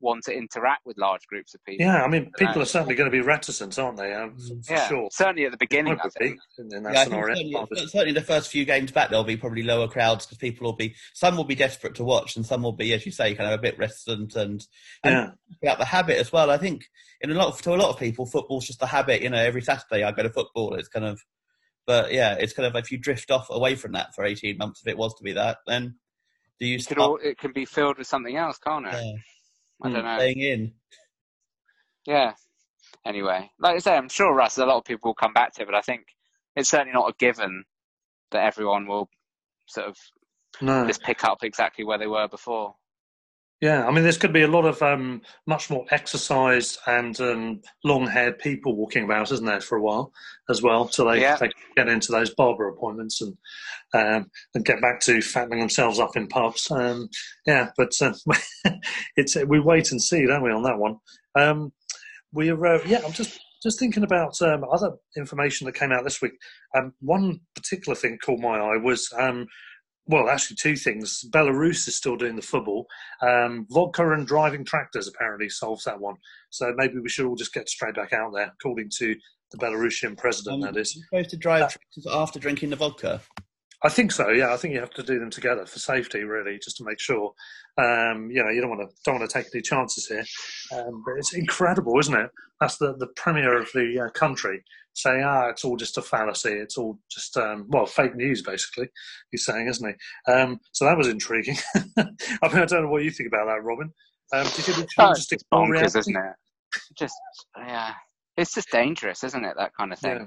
[0.00, 1.86] want to interact with large groups of people?
[1.86, 4.12] Yeah, I mean, people are certainly going to be reticent, aren't they?
[4.12, 5.08] Um, for, yeah, sure.
[5.12, 6.38] Certainly at the beginning, I think.
[6.58, 7.56] In, in yeah, certainly,
[7.86, 10.94] certainly, the first few games back, there'll be probably lower crowds because people will be,
[11.14, 13.58] some will be desperate to watch, and some will be, as you say, kind of
[13.58, 14.66] a bit reticent and,
[15.02, 15.30] and yeah.
[15.62, 16.50] about the habit as well.
[16.50, 16.84] I think
[17.20, 19.22] in a lot of, to a lot of people, football's just a habit.
[19.22, 20.74] You know, every Saturday I go to football.
[20.74, 21.20] It's kind of,
[21.86, 24.82] but yeah, it's kind of if you drift off away from that for eighteen months,
[24.82, 25.96] if it was to be that, then
[26.58, 26.98] do you start...
[26.98, 28.92] all, it can be filled with something else, can't it?
[28.92, 29.12] Yeah.
[29.82, 29.94] I hmm.
[29.94, 30.18] don't know.
[30.18, 30.72] Staying in.
[32.06, 32.34] Yeah.
[33.04, 35.62] Anyway, like I say, I'm sure Russ, a lot of people will come back to
[35.62, 36.06] it, but I think
[36.56, 37.64] it's certainly not a given
[38.32, 39.08] that everyone will
[39.66, 39.96] sort of
[40.60, 40.86] no.
[40.86, 42.74] just pick up exactly where they were before.
[43.62, 47.18] Yeah, I mean, there's going to be a lot of um, much more exercised and
[47.22, 50.12] um, long-haired people walking about, isn't there, for a while
[50.50, 50.88] as well?
[50.88, 51.36] So they, yeah.
[51.36, 53.34] they get into those barber appointments and
[53.94, 56.70] um, and get back to fattening themselves up in pubs.
[56.70, 57.08] Um,
[57.46, 58.12] yeah, but uh,
[59.16, 60.98] it's we wait and see, don't we, on that one?
[61.34, 61.72] Um,
[62.32, 66.20] we're uh, yeah, I'm just just thinking about um, other information that came out this
[66.20, 66.32] week.
[67.00, 69.10] one particular thing caught my eye was
[70.08, 71.24] well, actually, two things.
[71.30, 72.86] Belarus is still doing the football.
[73.20, 76.16] Um, vodka and driving tractors apparently solves that one.
[76.50, 79.14] So maybe we should all just get straight back out there, according to
[79.50, 80.64] the Belarusian president.
[80.64, 83.20] Um, that is supposed to drive uh, tractors after drinking the vodka.
[83.82, 84.30] I think so.
[84.30, 87.00] Yeah, I think you have to do them together for safety, really, just to make
[87.00, 87.32] sure.
[87.78, 90.24] Um, you know, you don't want to don't want to take any chances here.
[90.72, 92.30] Um, but it's incredible, isn't it?
[92.60, 94.62] That's the the premier of the uh, country
[94.96, 96.52] saying, "Ah, it's all just a fallacy.
[96.52, 98.88] It's all just um, well, fake news, basically."
[99.30, 100.32] He's saying, isn't he?
[100.32, 101.56] Um, so that was intriguing.
[101.74, 101.82] I
[102.48, 103.92] mean, I don't know what you think about that, Robin.
[104.32, 106.32] Um, do you think we oh, just ignore bonkers, isn't it?
[106.98, 107.14] Just
[107.58, 107.92] yeah,
[108.36, 109.54] it's just dangerous, isn't it?
[109.56, 110.16] That kind of thing.
[110.16, 110.26] Yeah.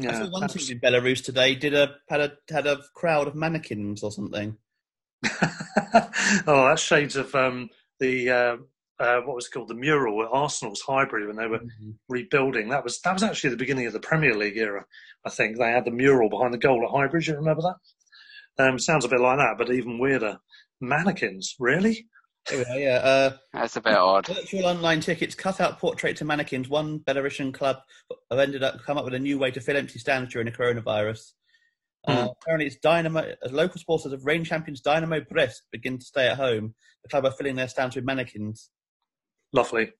[0.00, 3.26] Yeah, I saw one team in Belarus today did a had a had a crowd
[3.26, 4.56] of mannequins or something.
[6.46, 8.56] oh, that's shades of um, the uh,
[9.00, 11.90] uh, what was it called the mural at Arsenal's Highbury when they were mm-hmm.
[12.08, 12.68] rebuilding.
[12.68, 14.84] That was that was actually the beginning of the Premier League era.
[15.24, 17.22] I think they had the mural behind the goal at Highbury.
[17.22, 18.64] Do you remember that?
[18.64, 20.38] Um, sounds a bit like that, but even weirder.
[20.80, 22.08] Mannequins, really?
[22.52, 23.00] yeah.
[23.02, 24.26] Uh, That's a bit odd.
[24.26, 26.68] Virtual online tickets, cut out portrait to mannequins.
[26.68, 27.78] One Belarusian club
[28.30, 30.52] have ended up come up with a new way to fill empty stands during the
[30.52, 31.32] coronavirus.
[32.08, 32.16] Mm.
[32.16, 33.32] Uh, apparently, it's Dynamo.
[33.44, 37.24] As local sponsors of reign champions Dynamo Brest begin to stay at home, the club
[37.26, 38.70] are filling their stands with mannequins.
[39.52, 39.92] Lovely.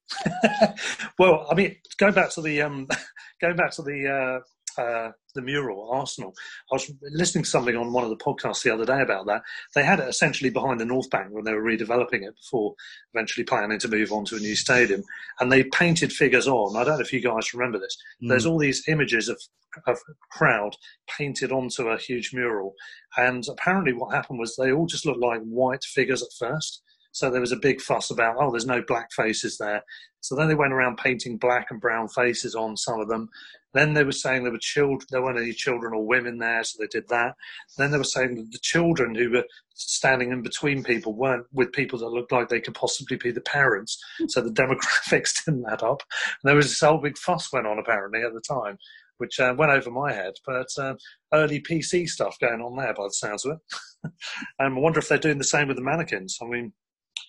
[1.18, 2.86] well, I mean, going back to the um,
[3.40, 4.42] going back to the
[4.76, 6.34] uh, uh, the mural Arsenal.
[6.70, 9.42] I was listening to something on one of the podcasts the other day about that.
[9.74, 12.74] They had it essentially behind the North Bank when they were redeveloping it before
[13.12, 15.02] eventually planning to move on to a new stadium.
[15.40, 16.76] And they painted figures on.
[16.76, 17.96] I don't know if you guys remember this.
[18.22, 18.28] Mm.
[18.28, 19.40] There's all these images of
[19.86, 19.98] of
[20.30, 20.74] crowd
[21.18, 22.74] painted onto a huge mural.
[23.16, 26.82] And apparently, what happened was they all just looked like white figures at first.
[27.12, 29.82] So there was a big fuss about, oh, there's no black faces there.
[30.20, 33.28] So then they went around painting black and brown faces on some of them.
[33.74, 36.78] Then they were saying there were children, there weren't any children or women there, so
[36.78, 37.34] they did that.
[37.76, 39.44] Then they were saying that the children who were
[39.74, 43.42] standing in between people weren't with people that looked like they could possibly be the
[43.42, 44.02] parents.
[44.28, 46.02] So the demographics didn't add up.
[46.42, 48.78] And there was this whole big fuss went on apparently at the time,
[49.18, 50.34] which uh, went over my head.
[50.46, 50.94] But uh,
[51.32, 54.12] early PC stuff going on there by the sounds of it.
[54.58, 56.38] and I wonder if they're doing the same with the mannequins.
[56.42, 56.72] I mean,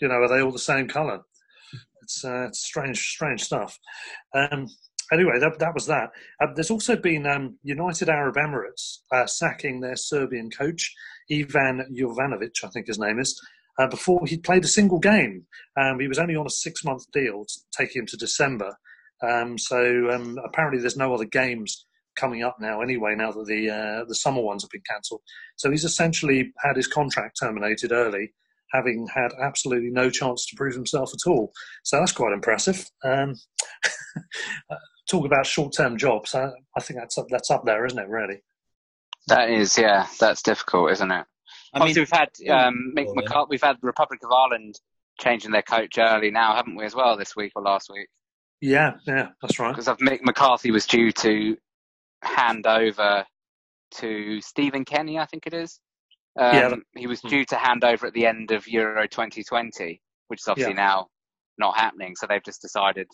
[0.01, 1.21] you know, are they all the same colour?
[2.03, 3.77] It's, uh, strange, strange stuff.
[4.33, 4.67] Um,
[5.11, 6.09] anyway, that, that was that.
[6.41, 10.93] Uh, there's also been um, United Arab Emirates uh, sacking their Serbian coach,
[11.31, 13.39] Ivan Jovanovic, I think his name is.
[13.79, 15.45] uh, before he'd played a single game.
[15.79, 18.75] Um, he was only on a six month deal, taking him to December.
[19.27, 21.85] Um, so um, apparently, there's no other games
[22.15, 23.15] coming up now anyway.
[23.15, 25.21] Now that the uh, the summer ones have been cancelled,
[25.55, 28.33] so he's essentially had his contract terminated early,
[28.71, 31.51] having had absolutely no chance to prove himself at all.
[31.83, 32.85] So that's quite impressive.
[33.03, 33.35] Um,
[35.09, 36.35] talk about short term jobs.
[36.35, 38.07] I, I, think that's up, that's up there, isn't it?
[38.07, 38.41] Really.
[39.27, 41.25] That is, yeah, that's difficult, isn't it?
[41.73, 44.79] I mean, we've had um, Mick McCart- we've had the Republic of Ireland
[45.19, 48.07] changing their coach early now, haven't we, as well, this week or last week?
[48.61, 49.75] Yeah, yeah, that's right.
[49.75, 51.57] Because Mick McCarthy was due to
[52.23, 53.25] hand over
[53.91, 55.79] to Stephen Kenny, I think it is.
[56.37, 60.39] Um, yeah, he was due to hand over at the end of Euro 2020, which
[60.41, 60.81] is obviously yeah.
[60.85, 61.07] now
[61.57, 62.15] not happening.
[62.15, 63.07] So they've just decided.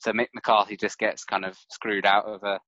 [0.00, 2.58] So Mick McCarthy just gets kind of screwed out of a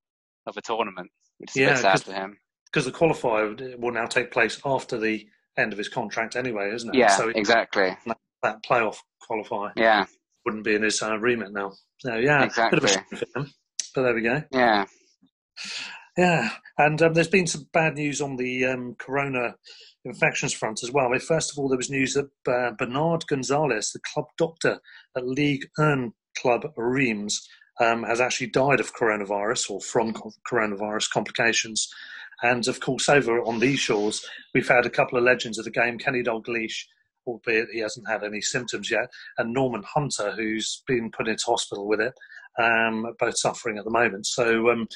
[0.46, 2.36] of a tournament, which is yeah, a bit sad for him.
[2.72, 5.26] Because the qualifier will now take place after the
[5.58, 6.98] end of his contract anyway, isn't it?
[6.98, 7.96] Yeah, so exactly.
[8.42, 8.96] That playoff
[9.30, 9.72] qualifier.
[9.76, 10.06] Yeah.
[10.44, 11.72] Wouldn't be in his uh, remit now.
[11.98, 12.80] So yeah, exactly.
[12.80, 13.50] Bit of a for him,
[13.94, 14.42] but there we go.
[14.50, 14.86] Yeah.
[16.16, 19.54] Yeah, and um, there's been some bad news on the um, corona
[20.04, 21.06] infections front as well.
[21.06, 24.78] I mean, first of all, there was news that uh, Bernard Gonzalez, the club doctor
[25.16, 27.48] at Ligue 1 club Reims,
[27.80, 30.12] um, has actually died of coronavirus or from
[30.46, 31.88] coronavirus complications.
[32.42, 34.22] And of course, over on these shores,
[34.54, 36.84] we've had a couple of legends of the game Kenny Dalglish,
[37.26, 41.86] albeit he hasn't had any symptoms yet, and Norman Hunter, who's been put into hospital
[41.86, 42.12] with it,
[42.58, 44.26] um, both suffering at the moment.
[44.26, 44.88] So, um,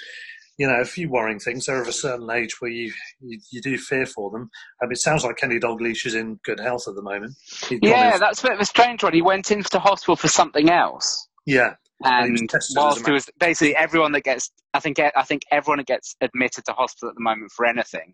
[0.59, 1.67] you know, a few worrying things.
[1.67, 4.51] They're of a certain age where you you, you do fear for them.
[4.83, 7.35] Um, it sounds like Kenny Dalglish is in good health at the moment.
[7.69, 9.13] He'd yeah, that's a bit of a strange one.
[9.13, 11.29] He went into hospital for something else.
[11.45, 11.75] Yeah.
[12.05, 15.87] And, and whilst he was basically everyone that gets, I think, I think everyone that
[15.87, 18.13] gets admitted to hospital at the moment for anything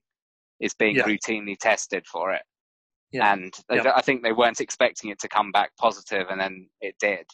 [0.61, 1.03] is being yeah.
[1.03, 2.43] routinely tested for it.
[3.11, 3.33] Yeah.
[3.33, 3.93] And yeah.
[3.95, 7.27] I think they weren't expecting it to come back positive, and then it did.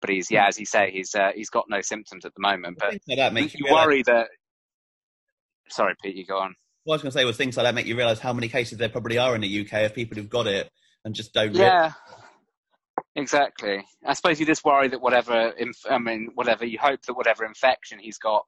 [0.00, 0.48] But he's, yeah, hmm.
[0.48, 2.78] as you say, he's uh, he's got no symptoms at the moment.
[2.78, 4.28] But that makes you, you worry that
[5.70, 6.54] Sorry, Pete, you go on.
[6.84, 8.48] What I was going to say was things like that make you realise how many
[8.48, 10.70] cases there probably are in the UK of people who've got it
[11.04, 11.54] and just don't.
[11.54, 11.92] Yeah,
[13.16, 13.84] exactly.
[14.04, 17.44] I suppose you just worry that whatever, inf- I mean, whatever you hope that whatever
[17.44, 18.44] infection he's got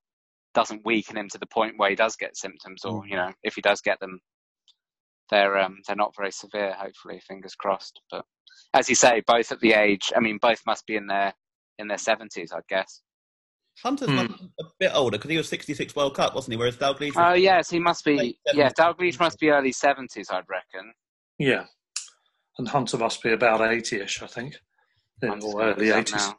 [0.55, 3.09] doesn't weaken him to the point where he does get symptoms, or mm.
[3.09, 4.21] you know, if he does get them,
[5.31, 6.75] they're um, they're not very severe.
[6.75, 8.01] Hopefully, fingers crossed.
[8.11, 8.25] But
[8.75, 11.35] as you say, both at the age, I mean, both must be in their
[11.79, 13.03] in their seventies, I'd guess.
[13.83, 14.19] Hunter's hmm.
[14.61, 16.57] a bit older because he was 66 World Cup, wasn't he?
[16.57, 17.13] Whereas Dalglish.
[17.17, 18.39] Oh, uh, yes, he must be.
[18.53, 20.93] Yeah, Dalglish must be early 70s, I'd reckon.
[21.39, 21.65] Yeah.
[22.59, 24.57] And Hunter must be about 80 ish, I think.
[25.23, 26.13] or early 80s.
[26.13, 26.39] Now.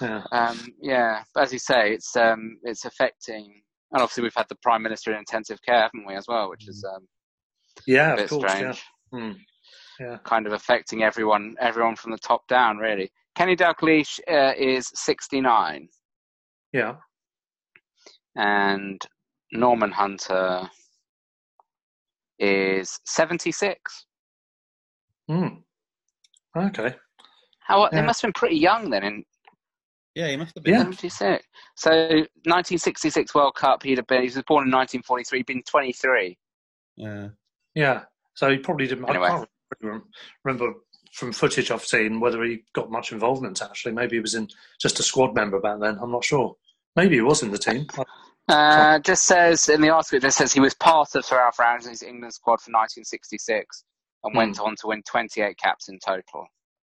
[0.00, 0.22] Yeah.
[0.32, 4.56] Um, yeah, but as you say, it's um, it's affecting, and obviously we've had the
[4.62, 7.06] Prime Minister in intensive care, haven't we, as well, which is um,
[7.86, 8.82] yeah, a bit course, strange.
[9.12, 9.18] Yeah.
[9.18, 9.36] Mm.
[9.98, 10.16] yeah.
[10.24, 13.10] Kind of affecting everyone, everyone from the top down, really.
[13.34, 15.88] Kenny Dalglish uh, is 69.
[16.72, 16.96] Yeah.
[18.36, 19.00] And
[19.52, 20.68] Norman Hunter
[22.38, 24.06] is 76.
[25.28, 25.46] Hmm.
[26.56, 26.94] Okay.
[27.60, 27.88] How yeah.
[27.92, 29.04] they must have been pretty young then.
[29.04, 29.24] In
[30.14, 30.80] yeah, he must have been yeah.
[30.80, 31.46] 76.
[31.76, 34.22] So 1966 World Cup, he'd have been.
[34.22, 35.38] He was born in 1943.
[35.38, 36.36] He'd been 23.
[36.96, 37.28] Yeah.
[37.74, 38.02] Yeah.
[38.34, 39.08] So he probably didn't.
[39.08, 39.28] Anyway.
[39.28, 39.44] I
[39.82, 40.02] can't
[40.44, 40.72] remember
[41.18, 43.60] from footage I've seen whether he got much involvement.
[43.60, 44.48] Actually, maybe he was in
[44.80, 45.98] just a squad member back then.
[46.00, 46.56] I'm not sure.
[46.96, 47.86] Maybe he was in the team.
[48.48, 51.58] Uh, just says in the article, it just says he was part of Sir Alf
[51.58, 53.84] Ramsey's England squad for 1966
[54.24, 54.62] and went hmm.
[54.62, 56.46] on to win 28 caps in total.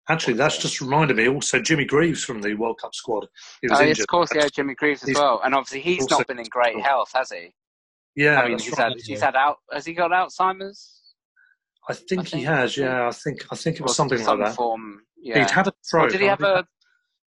[0.10, 3.28] Actually, that's just reminded me also Jimmy Greaves from the World Cup squad.
[3.62, 5.42] He was oh, yes, of course, yeah, Jimmy Greaves as he's well.
[5.46, 7.54] And obviously, he's not been in great health, has he?
[8.16, 8.90] Yeah, I mean, he's right.
[8.90, 9.58] had he's had out.
[9.72, 11.03] Has he got Alzheimer's?
[11.90, 12.78] I think, I think he has.
[12.78, 14.56] Yeah, I think I think it was something some like that.
[14.56, 15.40] Form, yeah.
[15.40, 16.12] He'd had a stroke.
[16.12, 16.66] did he have a?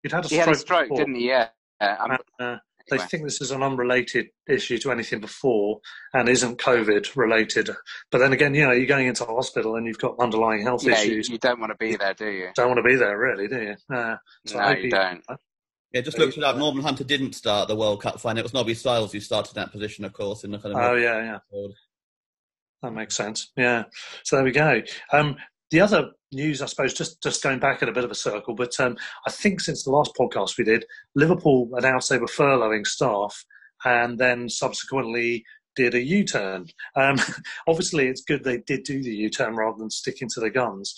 [0.03, 0.47] He'd had a he stroke.
[0.47, 1.29] Had a stroke, didn't he?
[1.29, 1.49] Yeah.
[1.81, 2.57] Uh, uh,
[2.91, 5.81] they think this is an unrelated issue to anything before
[6.15, 7.71] and isn't COVID related.
[8.11, 10.93] But then again, you know, you're going into hospital and you've got underlying health yeah,
[10.93, 11.29] issues.
[11.29, 12.51] You don't want to be there, do you?
[12.55, 13.95] Don't want to be there, really, do you?
[13.95, 14.17] Uh,
[14.47, 15.25] so no, you don't.
[15.93, 16.57] Yeah, just looked it up.
[16.57, 18.39] Norman Hunter didn't start the World Cup final.
[18.39, 20.81] It was Nobby Stiles who started that position, of course, in the kind of.
[20.81, 21.39] Oh yeah, yeah.
[21.51, 21.75] World.
[22.83, 23.53] That makes sense.
[23.57, 23.85] Yeah.
[24.25, 24.83] So there we go.
[25.13, 25.37] Um,
[25.71, 28.55] the other news, I suppose, just, just going back in a bit of a circle,
[28.55, 30.85] but um, I think since the last podcast we did,
[31.15, 33.45] Liverpool announced they were furloughing staff
[33.85, 36.67] and then subsequently did a U turn.
[36.97, 37.17] Um,
[37.69, 40.95] obviously, it's good they did do the U turn rather than sticking to the guns.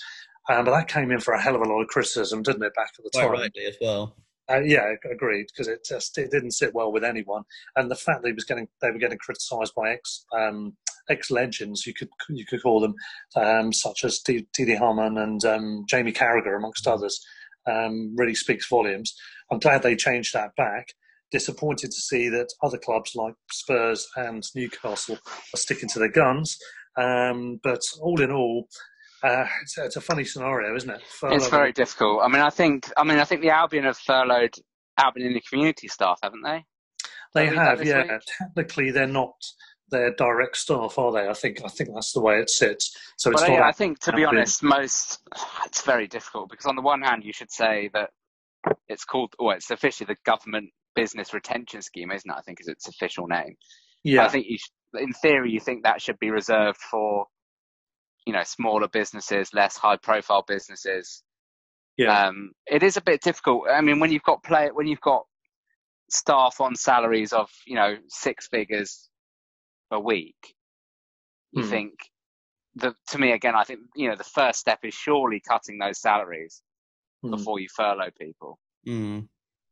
[0.48, 2.74] Um, but that came in for a hell of a lot of criticism, didn't it,
[2.74, 3.32] back at the Quite time?
[3.32, 4.16] rightly as well.
[4.50, 5.46] Uh, yeah, agreed.
[5.52, 7.42] Because it just it didn't sit well with anyone,
[7.76, 10.74] and the fact that he was getting they were getting criticised by ex um,
[11.08, 12.94] ex legends, you could you could call them,
[13.36, 16.92] um, such as Didi Hamann and um, Jamie Carragher, amongst mm.
[16.92, 17.20] others,
[17.66, 19.14] um, really speaks volumes.
[19.50, 20.88] I'm glad they changed that back.
[21.30, 25.18] Disappointed to see that other clubs like Spurs and Newcastle
[25.54, 26.56] are sticking to their guns.
[26.96, 28.66] Um, but all in all,
[29.22, 31.00] uh, it's, it's, a funny scenario, isn't it?
[31.24, 32.22] It's very difficult.
[32.24, 34.54] I mean, I think, I mean, I think the Albion have furloughed
[34.98, 36.64] Albion in the community staff, haven't they?
[37.34, 38.02] They have, yeah.
[38.02, 38.20] Week?
[38.38, 39.34] Technically, they're not
[39.90, 41.28] their direct staff, are they?
[41.28, 42.96] I think I think that's the way it sits.
[43.16, 43.54] So it's but, not.
[43.54, 45.20] Yeah, I think, to be honest, most
[45.64, 48.10] it's very difficult because on the one hand, you should say that
[48.88, 52.34] it's called, well, it's officially the government business retention scheme, isn't it?
[52.36, 53.56] I think is its official name.
[54.04, 54.24] Yeah.
[54.24, 57.26] I think you should, in theory, you think that should be reserved for,
[58.26, 61.22] you know, smaller businesses, less high-profile businesses.
[61.96, 62.26] Yeah.
[62.26, 63.64] Um, it is a bit difficult.
[63.70, 65.24] I mean, when you've got play, when you've got
[66.10, 69.08] staff on salaries of you know six figures
[69.90, 70.54] a week,
[71.52, 71.68] you mm.
[71.68, 71.92] think
[72.74, 76.00] the to me again, I think you know the first step is surely cutting those
[76.00, 76.62] salaries
[77.24, 77.30] mm.
[77.30, 78.58] before you furlough people.
[78.86, 79.28] Mm.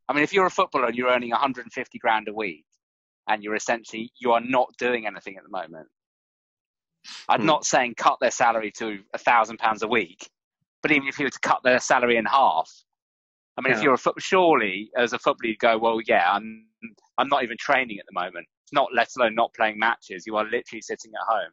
[0.08, 2.64] I mean, if you're a footballer and you're earning 150 grand a week,
[3.28, 5.88] and you're essentially you are not doing anything at the moment.
[7.28, 7.46] I'm hmm.
[7.46, 10.28] not saying cut their salary to a thousand pounds a week,
[10.82, 12.70] but even if you were to cut their salary in half,
[13.56, 13.78] I mean, yeah.
[13.78, 16.66] if you're a foot, surely as a footballer, you'd go, well, yeah, I'm
[17.18, 18.46] I'm not even training at the moment.
[18.72, 20.24] Not let alone not playing matches.
[20.26, 21.52] You are literally sitting at home.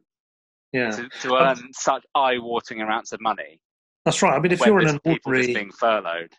[0.72, 0.92] Yeah.
[0.92, 3.60] To, to earn um, such eye-watering amounts of money.
[4.06, 4.34] That's right.
[4.34, 6.34] I mean, if you're in an ordinary being furloughed,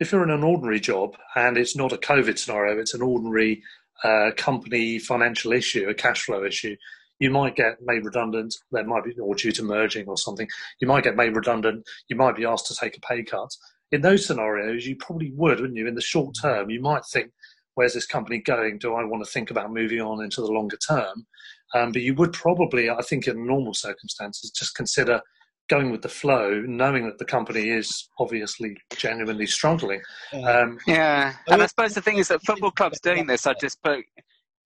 [0.00, 3.62] if you're in an ordinary job and it's not a COVID scenario, it's an ordinary
[4.04, 6.76] uh, company financial issue, a cash flow issue,
[7.18, 8.54] you might get made redundant.
[8.72, 10.48] There might be, or due to merging or something,
[10.80, 11.86] you might get made redundant.
[12.08, 13.50] You might be asked to take a pay cut
[13.92, 15.86] in those scenarios, you probably would, wouldn't you?
[15.86, 17.30] In the short term, you might think,
[17.76, 18.78] where's this company going?
[18.78, 21.26] Do I want to think about moving on into the longer term?
[21.74, 25.20] Um, but you would probably, I think, in normal circumstances, just consider
[25.68, 30.00] going with the flow, knowing that the company is obviously genuinely struggling.
[30.32, 33.82] Um, yeah, and I suppose the thing is that football clubs doing this are just
[33.82, 34.04] put,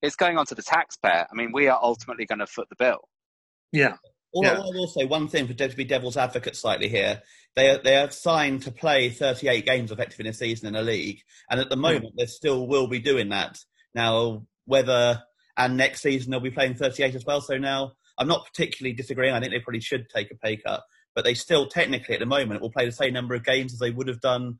[0.02, 1.26] it's going on to the taxpayer.
[1.30, 3.08] I mean, we are ultimately going to foot the bill.
[3.72, 3.96] Yeah.
[4.32, 4.54] All, yeah.
[4.54, 7.22] I will say one thing for to be devil's advocate slightly here.
[7.56, 10.82] They are, they are signed to play 38 games effectively in a season in a
[10.82, 11.82] league, and at the hmm.
[11.82, 12.18] moment mm.
[12.18, 13.58] they still will be doing that.
[13.94, 15.22] Now, whether
[15.56, 17.40] and next season they'll be playing 38 as well.
[17.40, 19.34] So now I'm not particularly disagreeing.
[19.34, 20.82] I think they probably should take a pay cut,
[21.14, 23.78] but they still technically at the moment will play the same number of games as
[23.78, 24.58] they would have done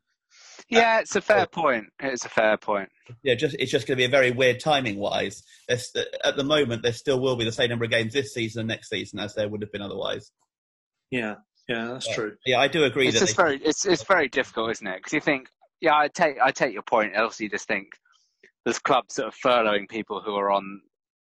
[0.69, 1.85] yeah, uh, it's a fair point.
[1.99, 2.89] It's a fair point.
[3.23, 5.43] Yeah, just it's just going to be a very weird timing wise.
[5.67, 8.33] There's, uh, at the moment, there still will be the same number of games this
[8.33, 10.31] season and next season as there would have been otherwise.
[11.09, 11.35] Yeah,
[11.67, 12.15] yeah, that's yeah.
[12.15, 12.35] true.
[12.45, 13.07] Yeah, I do agree.
[13.07, 14.97] It's just very it's it's very difficult, isn't it?
[14.97, 15.47] Because you think,
[15.81, 17.13] yeah, I take I take your point.
[17.15, 17.87] Else, you just think
[18.65, 20.81] there's clubs that are furloughing people who are on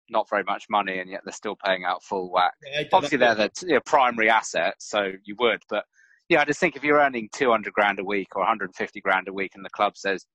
[0.09, 2.55] not very much money and yet they're still paying out full whack.
[2.73, 5.85] Yeah, Obviously, they're the you primary asset, so you would, but
[6.29, 9.33] yeah, I just think if you're earning 200 grand a week or 150 grand a
[9.33, 10.27] week and the club says,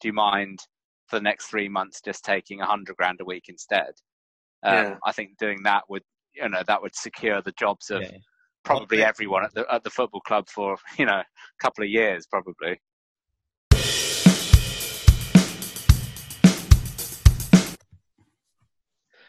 [0.00, 0.58] do you mind
[1.08, 3.92] for the next three months just taking 100 grand a week instead?
[4.62, 4.96] Um, yeah.
[5.04, 6.02] I think doing that would,
[6.34, 8.16] you know, that would secure the jobs of yeah.
[8.64, 11.24] probably everyone at the, at the football club for, you know, a
[11.60, 12.80] couple of years, probably.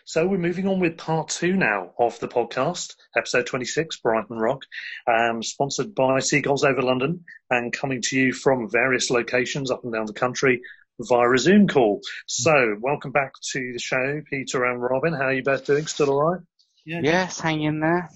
[0.08, 4.62] So we're moving on with part two now of the podcast, episode 26, Brighton Rock,
[5.08, 9.92] um, sponsored by Seagulls Over London and coming to you from various locations up and
[9.92, 10.62] down the country
[11.00, 12.02] via a Zoom call.
[12.28, 15.12] So welcome back to the show, Peter and Robin.
[15.12, 15.88] How are you both doing?
[15.88, 16.42] Still all right?
[16.86, 18.08] Yeah, yes, hang in there.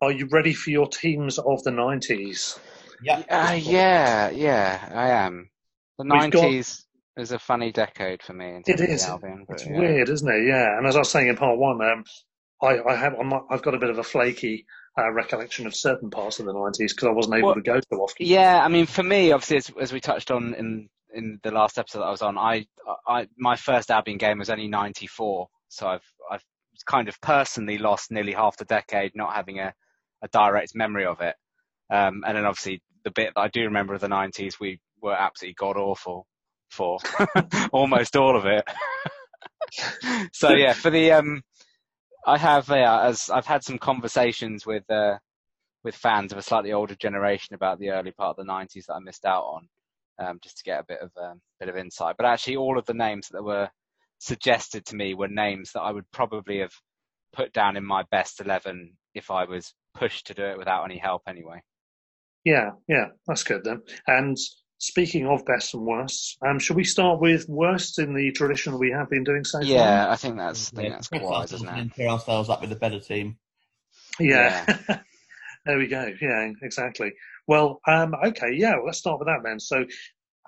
[0.00, 2.58] Are you ready for your teams of the 90s?
[3.00, 3.22] Yeah.
[3.30, 5.50] Uh, yeah, yeah, I am.
[5.98, 6.82] The 90s
[7.20, 8.62] was a funny decade for me.
[8.66, 9.04] it is.
[9.04, 9.78] Albion, it's yeah.
[9.78, 10.46] weird, isn't it?
[10.46, 10.76] Yeah.
[10.76, 12.04] And as I was saying in part one, um,
[12.62, 16.10] I, I have i have got a bit of a flaky uh, recollection of certain
[16.10, 18.26] parts of the nineties because I wasn't able well, to go so often.
[18.26, 21.78] Yeah, I mean, for me, obviously, as, as we touched on in in the last
[21.78, 22.66] episode that I was on, I,
[23.06, 26.44] I my first Albion game was only ninety four, so I've I've
[26.86, 29.74] kind of personally lost nearly half the decade not having a,
[30.22, 31.34] a direct memory of it.
[31.90, 35.14] Um, and then obviously the bit that I do remember of the nineties, we were
[35.14, 36.26] absolutely god awful
[36.72, 36.98] for
[37.72, 38.64] almost all of it.
[40.32, 41.42] so yeah, for the um,
[42.26, 45.18] I have yeah, as I've had some conversations with uh,
[45.84, 48.94] with fans of a slightly older generation about the early part of the '90s that
[48.94, 49.68] I missed out on,
[50.18, 52.16] um, just to get a bit of um, bit of insight.
[52.16, 53.68] But actually, all of the names that were
[54.18, 56.74] suggested to me were names that I would probably have
[57.32, 60.98] put down in my best eleven if I was pushed to do it without any
[60.98, 61.60] help anyway.
[62.44, 63.82] Yeah, yeah, that's good then.
[64.06, 64.36] And
[64.82, 68.90] Speaking of best and worst, um, should we start with worst in the tradition we
[68.90, 69.86] have been doing so yeah, far?
[69.86, 71.78] Yeah, I think that's I think yeah, that's wise, isn't it?
[71.78, 73.36] And pair ourselves up with a better team.
[74.18, 74.64] Yeah.
[75.66, 76.12] there we go.
[76.20, 77.12] Yeah, exactly.
[77.46, 79.60] Well, um, okay, yeah, well, let's start with that then.
[79.60, 79.84] So,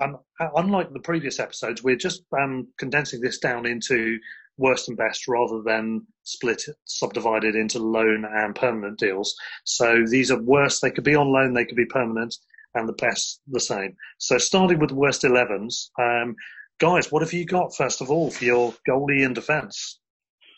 [0.02, 4.18] um, unlike the previous episodes, we're just um, condensing this down into
[4.56, 9.36] worst and best rather than split subdivided into loan and permanent deals.
[9.62, 10.82] So these are worst.
[10.82, 12.34] They could be on loan, they could be permanent,
[12.74, 13.96] and the best the same.
[14.18, 16.34] So starting with the worst 11s, um,
[16.78, 20.00] guys, what have you got first of all for your goalie and defence?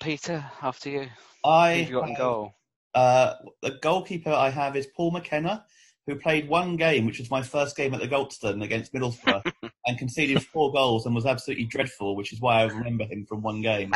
[0.00, 1.08] Peter, after you.
[1.44, 2.54] I Who've you got in goal?
[2.94, 5.64] Uh, the goalkeeper I have is Paul McKenna,
[6.06, 9.52] who played one game, which was my first game at the Goldstone against Middlesbrough,
[9.86, 13.42] and conceded four goals and was absolutely dreadful, which is why I remember him from
[13.42, 13.92] one game.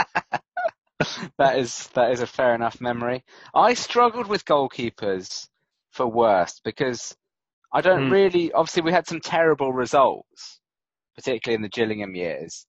[1.38, 3.24] that is that is a fair enough memory.
[3.54, 5.48] I struggled with goalkeepers
[5.92, 7.16] for worst because
[7.72, 8.10] I don't mm.
[8.10, 8.52] really.
[8.52, 10.60] Obviously, we had some terrible results,
[11.16, 12.66] particularly in the Gillingham years,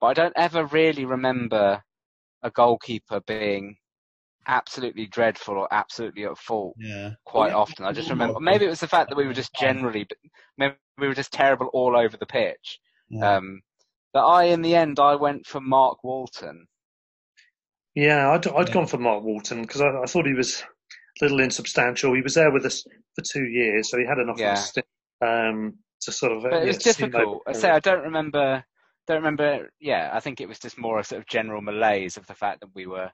[0.00, 1.82] but I don't ever really remember
[2.42, 3.76] a goalkeeper being
[4.46, 7.12] absolutely dreadful or absolutely at fault yeah.
[7.24, 7.84] quite well, often.
[7.84, 10.06] I just remember maybe it was the fact that we were just generally
[10.56, 12.78] maybe we were just terrible all over the pitch.
[13.08, 13.36] Yeah.
[13.36, 13.62] Um,
[14.12, 16.66] but I, in the end, I went for Mark Walton.
[17.94, 18.74] Yeah, I'd, I'd yeah.
[18.74, 20.66] gone for Mark Walton because I, I, thought he was a
[21.20, 22.14] little insubstantial.
[22.14, 24.62] He was there with us for two years, so he had enough yeah.
[25.22, 26.42] of um, to sort of.
[26.42, 27.42] But it was difficult.
[27.46, 28.64] I say I don't remember.
[29.06, 29.70] Don't remember.
[29.80, 32.60] Yeah, I think it was just more a sort of general malaise of the fact
[32.60, 33.10] that we were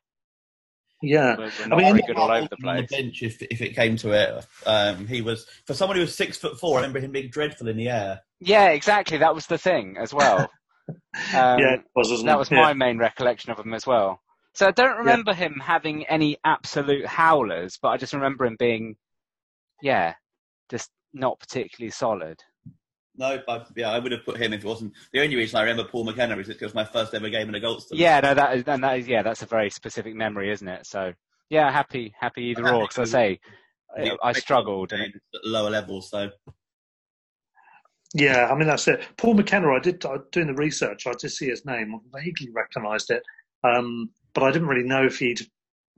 [1.02, 2.88] yeah, we're I mean, good all over the place.
[2.88, 6.14] The bench, if if it came to it, um, he was for someone who was
[6.14, 6.78] six foot four.
[6.78, 8.20] I remember him being dreadful in the air.
[8.38, 9.18] Yeah, exactly.
[9.18, 10.48] That was the thing as well.
[11.32, 12.60] Um, yeah, was, that was yeah.
[12.60, 14.20] my main recollection of him as well.
[14.54, 15.38] So I don't remember yeah.
[15.38, 18.96] him having any absolute howlers, but I just remember him being,
[19.80, 20.14] yeah,
[20.70, 22.38] just not particularly solid.
[23.16, 24.94] No, I, yeah, I would have put him if it wasn't.
[25.12, 27.54] The only reason I remember Paul McKenna is it was my first ever game in
[27.54, 27.92] a Goldstone.
[27.92, 30.86] Yeah, no, that is, and that is, yeah, that's a very specific memory, isn't it?
[30.86, 31.12] So,
[31.50, 32.82] yeah, happy, happy either or.
[32.88, 33.40] Because I say,
[33.96, 36.30] I, I struggled and at lower levels, so.
[38.14, 39.02] Yeah, I mean that's it.
[39.16, 41.06] Paul McKenna, I did I, doing the research.
[41.06, 41.94] I did see his name.
[41.94, 43.22] I vaguely recognised it,
[43.64, 45.40] um, but I didn't really know if he'd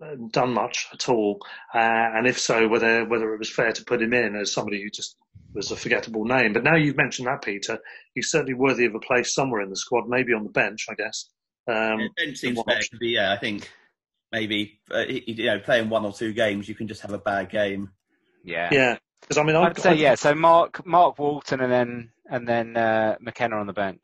[0.02, 1.40] uh, done much at all,
[1.74, 4.82] uh, and if so, whether whether it was fair to put him in as somebody
[4.82, 5.16] who just
[5.54, 6.52] was a forgettable name.
[6.52, 7.78] But now you've mentioned that, Peter,
[8.14, 10.94] he's certainly worthy of a place somewhere in the squad, maybe on the bench, I
[10.94, 11.30] guess.
[11.68, 13.70] Um, yeah, bench seems fair to be, yeah, I think
[14.32, 17.50] maybe, uh, you know, playing one or two games, you can just have a bad
[17.50, 17.90] game.
[18.44, 18.68] Yeah.
[18.72, 18.98] Yeah.
[19.20, 20.14] Because I mean, I'd, I'd say I'd, yeah.
[20.16, 24.02] So Mark, Mark Walton, and then and then uh, McKenna on the bench.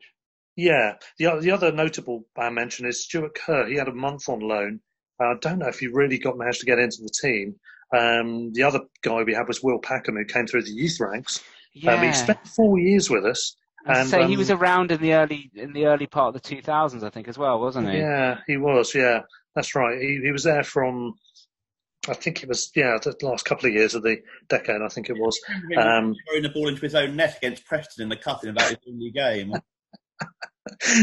[0.55, 0.93] Yeah.
[1.17, 3.67] The the other notable I mention is Stuart Kerr.
[3.67, 4.79] He had a month on loan.
[5.19, 7.55] Uh, I don't know if he really got managed to get into the team.
[7.95, 11.43] Um, the other guy we had was Will Packham, who came through the youth ranks.
[11.73, 11.95] Yeah.
[11.95, 13.55] Um, he spent four years with us.
[13.85, 16.55] And, say um, he was around in the early in the early part of the
[16.55, 17.97] 2000s, I think, as well, wasn't he?
[17.97, 18.93] Yeah, he was.
[18.93, 19.21] Yeah,
[19.55, 19.99] that's right.
[19.99, 21.15] He he was there from,
[22.07, 24.17] I think it was yeah the last couple of years of the
[24.49, 24.81] decade.
[24.83, 25.39] I think it was.
[25.77, 28.69] Um, throwing the ball into his own net against Preston in the cup in about
[28.69, 29.53] his only game.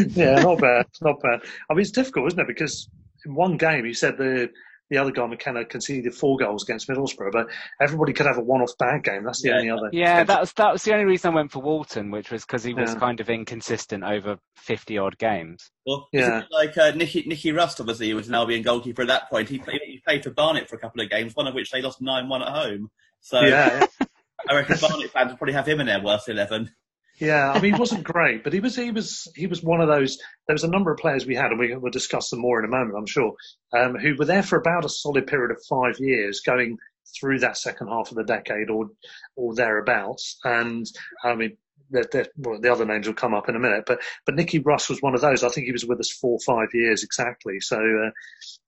[0.09, 1.41] Yeah, not bad, not bad.
[1.71, 2.47] I mean, it's difficult, isn't it?
[2.47, 2.89] Because
[3.25, 4.51] in one game, you said the
[4.91, 7.49] the other guy, McKenna, conceded four goals against Middlesbrough, but
[7.81, 9.23] everybody could have a one-off bad game.
[9.23, 9.57] That's the yeah.
[9.57, 9.91] only other.
[9.93, 12.65] Yeah, that was that was the only reason I went for Walton, which was because
[12.65, 12.99] he was yeah.
[12.99, 15.71] kind of inconsistent over fifty odd games.
[15.87, 19.31] Well, yeah, like uh, Nicky Nicky Rust, obviously, who was an Albion goalkeeper at that
[19.31, 19.49] point.
[19.49, 21.83] He played, he played for Barnet for a couple of games, one of which they
[21.83, 22.91] lost nine-one at home.
[23.21, 23.87] So yeah.
[24.49, 26.71] I reckon Barnet fans would probably have him in their worst eleven.
[27.19, 29.89] Yeah, I mean, he wasn't great, but he was he was he was one of
[29.89, 30.19] those.
[30.47, 32.65] There was a number of players we had, and we will discuss them more in
[32.65, 33.35] a moment, I'm sure,
[33.73, 36.79] um, who were there for about a solid period of five years, going
[37.19, 38.91] through that second half of the decade or
[39.35, 40.39] or thereabouts.
[40.45, 40.87] And
[41.25, 41.57] I mean,
[41.91, 44.89] the, well, the other names will come up in a minute, but but Nicky Rust
[44.89, 45.45] was one of those.
[45.45, 47.61] I think he was with us four or five years exactly.
[47.61, 48.11] So uh,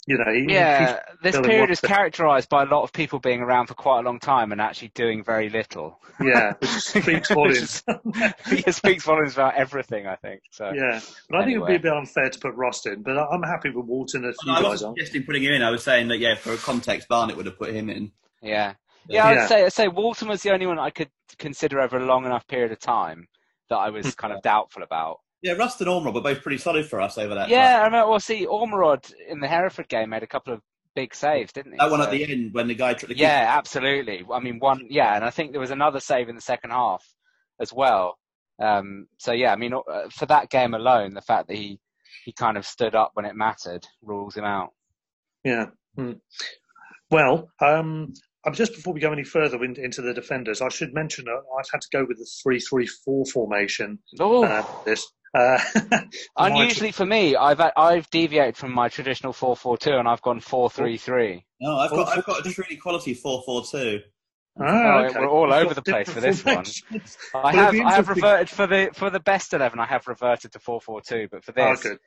[0.06, 3.66] you know, he, yeah, this period is characterised by a lot of people being around
[3.66, 6.00] for quite a long time and actually doing very little.
[6.20, 7.82] Yeah, which speaks volumes.
[7.86, 10.42] it speaks volumes about everything, I think.
[10.50, 13.02] So yeah, but I think it would be a bit unfair to put Rust in.
[13.02, 14.24] But I'm happy with Walton.
[14.24, 15.62] If you I guys wasn't suggesting putting him in.
[15.62, 18.12] I was saying that yeah, for a context, Barnet would have put him in.
[18.42, 18.74] Yeah.
[19.10, 19.46] Yeah, I'd yeah.
[19.46, 22.46] say I'd say Walton was the only one I could consider over a long enough
[22.46, 23.28] period of time
[23.68, 25.18] that I was kind of doubtful about.
[25.42, 27.48] Yeah, Rust and Ormerod were both pretty solid for us over that.
[27.48, 27.94] Yeah, time.
[27.94, 30.60] I mean, well, see, Ormerod in the Hereford game made a couple of
[30.94, 31.78] big saves, didn't he?
[31.78, 33.16] That one so, at the end when the guy tried to.
[33.16, 34.24] Yeah, absolutely.
[34.30, 34.86] I mean, one.
[34.90, 37.04] Yeah, and I think there was another save in the second half
[37.60, 38.18] as well.
[38.60, 41.80] Um, so yeah, I mean, uh, for that game alone, the fact that he
[42.24, 44.70] he kind of stood up when it mattered rules him out.
[45.44, 45.66] Yeah.
[45.96, 46.12] Hmm.
[47.10, 48.12] Well, um,
[48.52, 51.70] just before we go any further in, into the defenders, I should mention uh, I've
[51.72, 53.98] had to go with the three-three-four formation.
[54.18, 54.44] Oh.
[54.44, 55.58] Uh, this Uh,
[56.38, 60.40] Unusually for me, I've I've deviated from my traditional four four two, and I've gone
[60.40, 61.44] four three three.
[61.60, 63.42] No, I've got I've got a truly quality four
[64.60, 64.74] four two.
[64.74, 65.18] Oh, Oh, okay.
[65.20, 66.64] we're all You've over the place for this one.
[67.34, 69.78] I have I have reverted for the for the best eleven.
[69.80, 71.98] I have reverted to four four two, but for Oh, this, good.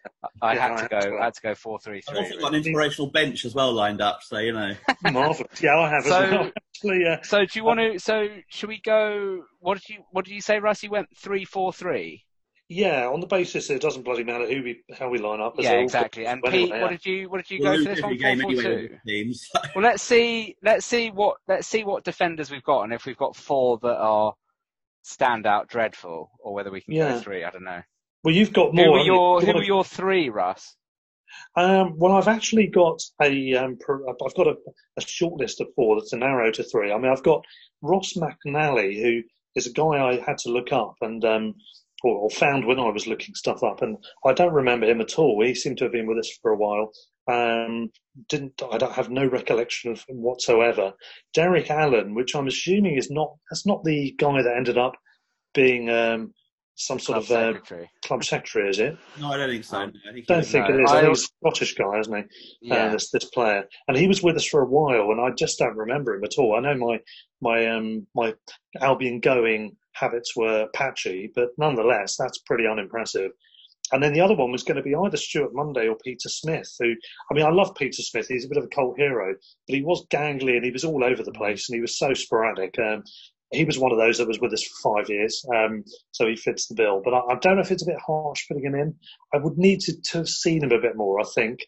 [0.42, 1.18] I Yeah, had I to go.
[1.20, 4.02] I had to go four three I've also got an inspirational bench as well lined
[4.02, 4.74] up, so you know.
[5.12, 5.62] Marvelous.
[5.62, 6.52] Yeah, I have So- as well.
[6.76, 8.00] Actually, uh, So do you want to?
[8.00, 9.44] So should we go?
[9.60, 10.84] What did you What did you say, Russ?
[10.84, 12.26] You went three four three.
[12.70, 15.56] Yeah, on the basis that it doesn't bloody matter who we how we line up.
[15.60, 16.26] Yeah, exactly.
[16.26, 18.38] And Pete, anyway, what did you What did you We'll go for this every one?
[18.38, 19.34] game Four four anyway with two.
[19.76, 20.56] Well, let's see.
[20.64, 21.38] Let's see what.
[21.48, 24.34] Let's see what defenders we've got, and if we've got four that are
[25.06, 27.14] standout dreadful, or whether we can Yeah.
[27.14, 27.44] go three.
[27.44, 27.82] I don't know.
[28.24, 28.92] Well, you've got more.
[28.92, 30.76] were haven't your Who got were your three, Russ?
[31.56, 34.56] Um, well, I've actually got a, um, I've got a,
[34.98, 36.92] a short list of four that's a narrow to three.
[36.92, 37.44] I mean, I've got
[37.82, 39.22] Ross McNally, who
[39.56, 41.56] is a guy I had to look up and, um,
[42.04, 45.18] or, or found when I was looking stuff up, and I don't remember him at
[45.18, 45.44] all.
[45.44, 46.92] He seemed to have been with us for a while.
[47.32, 47.90] Um,
[48.28, 50.94] didn't I don't have no recollection of him whatsoever.
[51.34, 54.94] Derek Allen, which I'm assuming is not that's not the guy that ended up
[55.54, 56.34] being um,
[56.76, 58.98] some sort Club of uh, club secretary, is it?
[59.20, 59.86] No, I don't think so.
[59.86, 60.92] No, I think Don't think No, it is.
[60.92, 62.72] I I think he's a Scottish guy, isn't he?
[62.72, 62.90] uh, Yeah.
[62.90, 65.78] this this player, and he was with us for a while, and I just don't
[65.78, 66.56] remember him at all.
[66.56, 67.00] I know my
[67.42, 68.34] my um my
[68.82, 73.32] Albion going habits were patchy, but nonetheless, that's pretty unimpressive.
[73.92, 76.74] And then the other one was going to be either Stuart Munday or Peter Smith,
[76.80, 76.94] who
[77.30, 78.28] I mean, I love Peter Smith.
[78.28, 79.36] He's a bit of a cult hero,
[79.68, 82.14] but he was gangly and he was all over the place, and he was so
[82.14, 82.78] sporadic.
[82.80, 83.04] Um,
[83.52, 86.36] he was one of those that was with us for five years, um, so he
[86.36, 87.02] fits the bill.
[87.04, 88.96] But I, I don't know if it's a bit harsh putting him in.
[89.34, 91.60] I would need to, to have seen him a bit more, I think,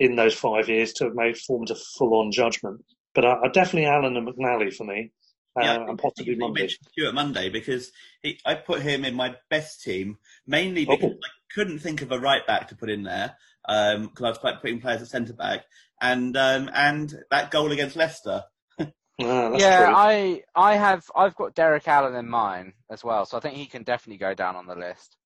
[0.00, 2.82] in those five years to have made formed a full-on judgment.
[3.14, 5.12] But uh, definitely Alan and McNally for me,
[5.56, 6.68] uh, Yeah, and possibly you Munday.
[6.68, 7.90] Stuart Munday because
[8.22, 11.18] he, I put him in my best team mainly because Oh.
[11.24, 13.36] I couldn't think of a right back to put in there
[13.66, 15.64] because I was quite putting players at centre back,
[16.00, 18.44] and um, and that goal against Leicester.
[19.22, 19.94] Ah, yeah, true.
[19.94, 23.66] I I have I've got Derek Allen in mine as well, so I think he
[23.66, 25.16] can definitely go down on the list.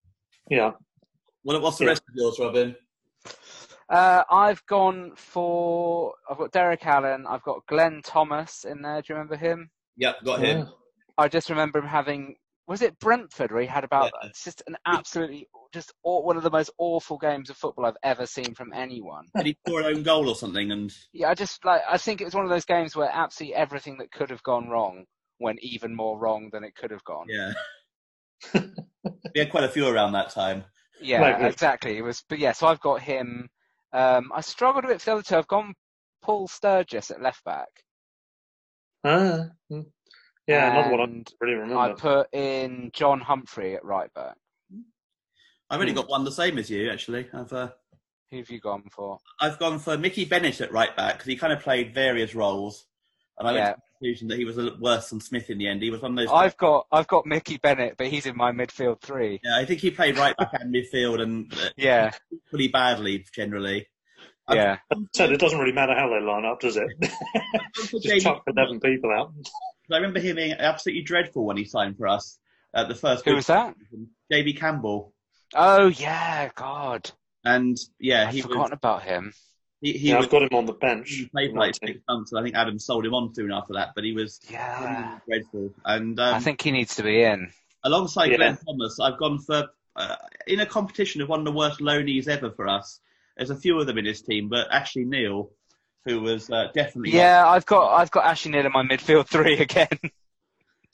[0.50, 0.72] Yeah.
[1.44, 1.90] Well, what's the Yeah.
[1.90, 2.76] rest of yours, Robin?
[3.88, 9.02] Uh, I've gone for I've got Derek Allen, I've got Glenn Thomas in there.
[9.02, 9.70] Do you remember him?
[9.96, 10.58] Yep, got him.
[10.58, 10.64] Yeah.
[11.16, 12.36] I just remember him having
[12.66, 14.28] was it Brentford where he had about Yeah.
[14.30, 17.96] it's just an absolutely just aw- one of the most awful games of football I've
[18.02, 19.26] ever seen from anyone.
[19.36, 20.70] Did he score an own goal or something?
[20.72, 23.54] And Yeah, I just like I think it was one of those games where absolutely
[23.54, 25.04] everything that could have gone wrong
[25.40, 27.26] went even more wrong than it could have gone.
[27.28, 27.52] yeah,
[28.54, 30.64] we had quite a few around that time.
[31.00, 31.50] Yeah, Maybe.
[31.52, 31.98] exactly.
[31.98, 32.52] It was, but yeah.
[32.52, 33.48] So I've got him.
[33.92, 35.36] Um, I struggled a bit for the other two.
[35.36, 35.74] I've gone
[36.22, 37.68] Paul Sturgis at left back.
[39.04, 39.84] Ah, mm.
[40.46, 41.80] yeah, another one I And don't really remember.
[41.80, 44.36] I put in John Humphrey at right back.
[45.70, 45.96] I've only Hmm.
[45.96, 47.26] got one the same as you actually.
[47.32, 47.70] I've uh,
[48.30, 49.18] Who have you gone for?
[49.40, 52.86] I've gone for Mickey Bennett at right back because he kind of played various roles,
[53.38, 55.58] and I went to the conclusion that he was a little worse than Smith in
[55.58, 55.82] the end.
[55.82, 56.28] He was one of those.
[56.34, 59.40] I've got I've got Mickey Bennett, but he's in my midfield three.
[59.42, 62.10] Yeah, I think he played right back and midfield and uh, Yeah,
[62.48, 63.86] pretty badly generally.
[64.46, 64.78] I've yeah.
[65.12, 66.88] So it doesn't really matter how they line up, does it?
[68.02, 69.32] Just chuck eleven people out.
[69.90, 72.38] I remember him being absolutely dreadful when he signed for us
[72.74, 73.24] at the first.
[73.24, 73.74] Who was that?
[74.32, 75.12] JB Campbell,
[75.54, 77.10] Oh yeah, God,
[77.44, 78.72] and yeah, I've he forgotten was.
[78.72, 79.32] about him.
[79.80, 80.26] He, he Yeah, was.
[80.26, 81.10] I've got him on the bench.
[81.10, 83.74] He played for like six months, and I think Adam sold him on soon after
[83.74, 83.90] that.
[83.94, 85.70] But he was Yeah, dreadful.
[85.84, 87.50] And um, I think he needs to be in.
[87.84, 88.36] alongside Yeah.
[88.38, 90.16] Glenn Thomas, I've gone for uh,
[90.46, 93.00] in a competition of one of the worst loanies ever for us.
[93.36, 95.50] There's a few of them in his team, but Ashley Neal,
[96.04, 99.58] who was uh, definitely Yeah, I've got I've got Ashley Neal in my midfield three
[99.58, 99.88] again.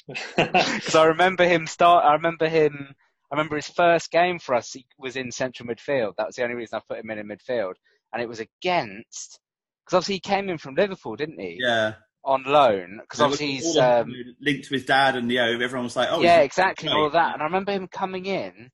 [0.37, 2.05] because I remember him start.
[2.05, 2.95] I remember him.
[3.31, 4.73] I remember his first game for us.
[4.73, 6.17] He was in central midfield.
[6.17, 7.75] That was the only reason I put him in in midfield,
[8.13, 9.39] and it was against
[9.85, 11.59] because obviously he came in from Liverpool, didn't he?
[11.61, 11.95] yeah.
[12.23, 14.13] On loan because obviously he's um,
[14.43, 17.33] linked to his dad, and you know everyone was like, "Oh, yeah, exactly all that.
[17.33, 18.71] And I remember him coming in,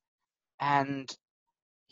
[0.60, 1.08] and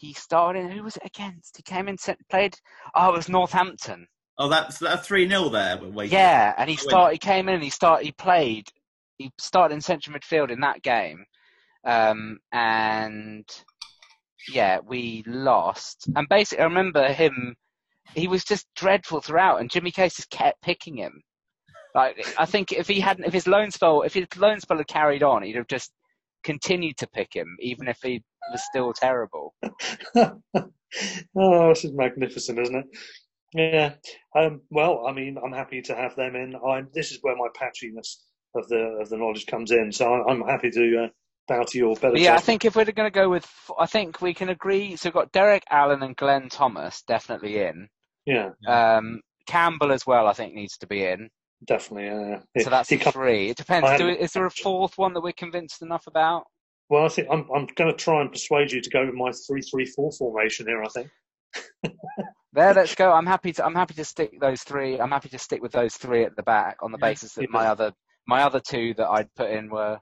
[0.05, 0.71] he started in.
[0.71, 1.57] Who was it against?
[1.57, 1.97] He came in,
[2.31, 2.57] played.
[2.95, 4.07] Oh, it was Northampton.
[4.37, 5.79] Oh, that's that three 0 there.
[5.79, 7.13] Wait, Yeah, and he started.
[7.13, 8.05] He came in and he started.
[8.05, 8.69] He played.
[9.19, 11.25] He started in central midfield in that game,
[11.85, 13.49] um, and
[14.49, 16.09] yeah, we lost.
[16.17, 17.55] And basically, I remember him.
[18.15, 21.23] He was just dreadful throughout, and Jimmy Case just kept picking him.
[21.95, 24.89] Like I think if he hadn't, if his loan spell, if his loan spell had
[24.89, 25.93] carried on, he'd have just
[26.45, 28.23] continued to pick him, even if he
[28.53, 29.55] was still terrible.
[30.17, 32.87] oh, this is magnificent, isn't it?
[33.55, 33.95] Yeah.
[34.37, 36.55] Um, well, I mean, I'm happy to have them in.
[36.57, 38.17] I'm, this is where my patchiness
[38.55, 39.93] of the of the knowledge comes in.
[39.93, 41.09] So I'm, I'm happy to uh,
[41.49, 42.17] bow to your better.
[42.17, 44.97] Yeah, I think if we're going to go with, I think we can agree.
[44.97, 47.89] So we've got Derek Allen and Glenn Thomas definitely in.
[48.27, 51.29] Yeah, Um, Campbell as well, I think needs to be in.
[51.67, 52.07] Definitely.
[52.07, 52.63] Yeah.
[52.63, 53.51] So that's can't- three.
[53.51, 53.99] It depends.
[53.99, 56.45] Do, is there a fourth one that we're convinced enough about?
[56.91, 59.33] Well, I think I'm I'm going to try and persuade you to go with my
[59.47, 60.83] three-three-four formation here.
[60.83, 61.11] I think.
[62.55, 63.13] There, let's go.
[63.13, 63.65] I'm happy to.
[63.65, 65.01] I'm happy to stick those three.
[65.01, 67.67] I'm happy to stick with those three at the back on the basis that my
[67.67, 67.93] other
[68.29, 69.99] my other two that I'd put in were,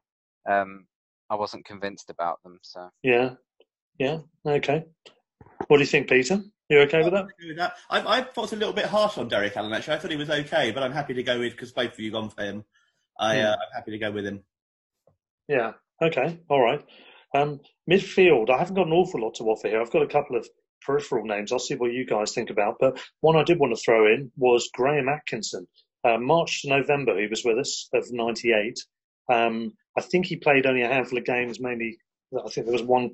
[0.47, 0.87] um,
[1.31, 2.59] I wasn't convinced about them.
[2.63, 3.37] So Yeah,
[3.99, 4.19] yeah.
[4.47, 4.85] Okay.
[5.69, 6.43] What do you think, Peter?
[6.73, 7.27] You okay with that?
[7.47, 7.75] with that.
[7.91, 9.73] I, I thought it was a little bit harsh on Derek Allen.
[9.75, 12.01] Actually, I thought he was okay, but I'm happy to go with because both of
[12.01, 12.65] you gone for him.
[13.21, 13.45] I, Hmm.
[13.45, 14.43] uh, I'm happy to go with him.
[15.49, 15.73] Yeah.
[16.01, 16.41] Okay.
[16.49, 16.83] All right.
[17.35, 17.61] Um,
[17.91, 18.49] midfield.
[18.49, 19.83] I haven't got an awful lot to offer here.
[19.83, 20.49] I've got a couple of
[20.85, 21.53] peripheral names.
[21.53, 22.77] I'll see what you guys think about.
[22.81, 25.67] But one I did want to throw in was Graham Atkinson.
[26.05, 28.79] Uh, March to November, he was with us of '98.
[29.31, 31.99] Um, I think he played only a handful of games, mainly.
[32.35, 33.11] I think there was one,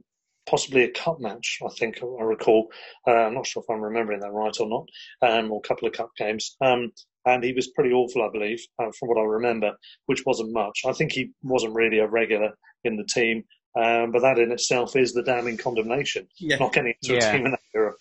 [0.49, 1.59] possibly a cup match.
[1.65, 2.69] I think I recall.
[3.07, 4.89] Uh, I'm not sure if I'm remembering that right or not,
[5.31, 6.57] um, or a couple of cup games.
[6.61, 6.93] Um,
[7.27, 9.73] and he was pretty awful, I believe, uh, from what I remember,
[10.07, 10.81] which wasn't much.
[10.87, 12.53] I think he wasn't really a regular
[12.85, 13.45] in the team,
[13.79, 16.27] um, but that in itself is the damning condemnation.
[16.39, 16.57] Yeah.
[16.57, 17.29] Not getting into Yeah.
[17.29, 17.93] a team in that era.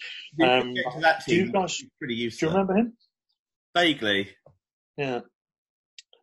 [0.42, 2.98] Um, get to that do you guys- it's pretty Do you remember him?
[3.76, 4.30] Vaguely.
[4.98, 5.22] Yeah.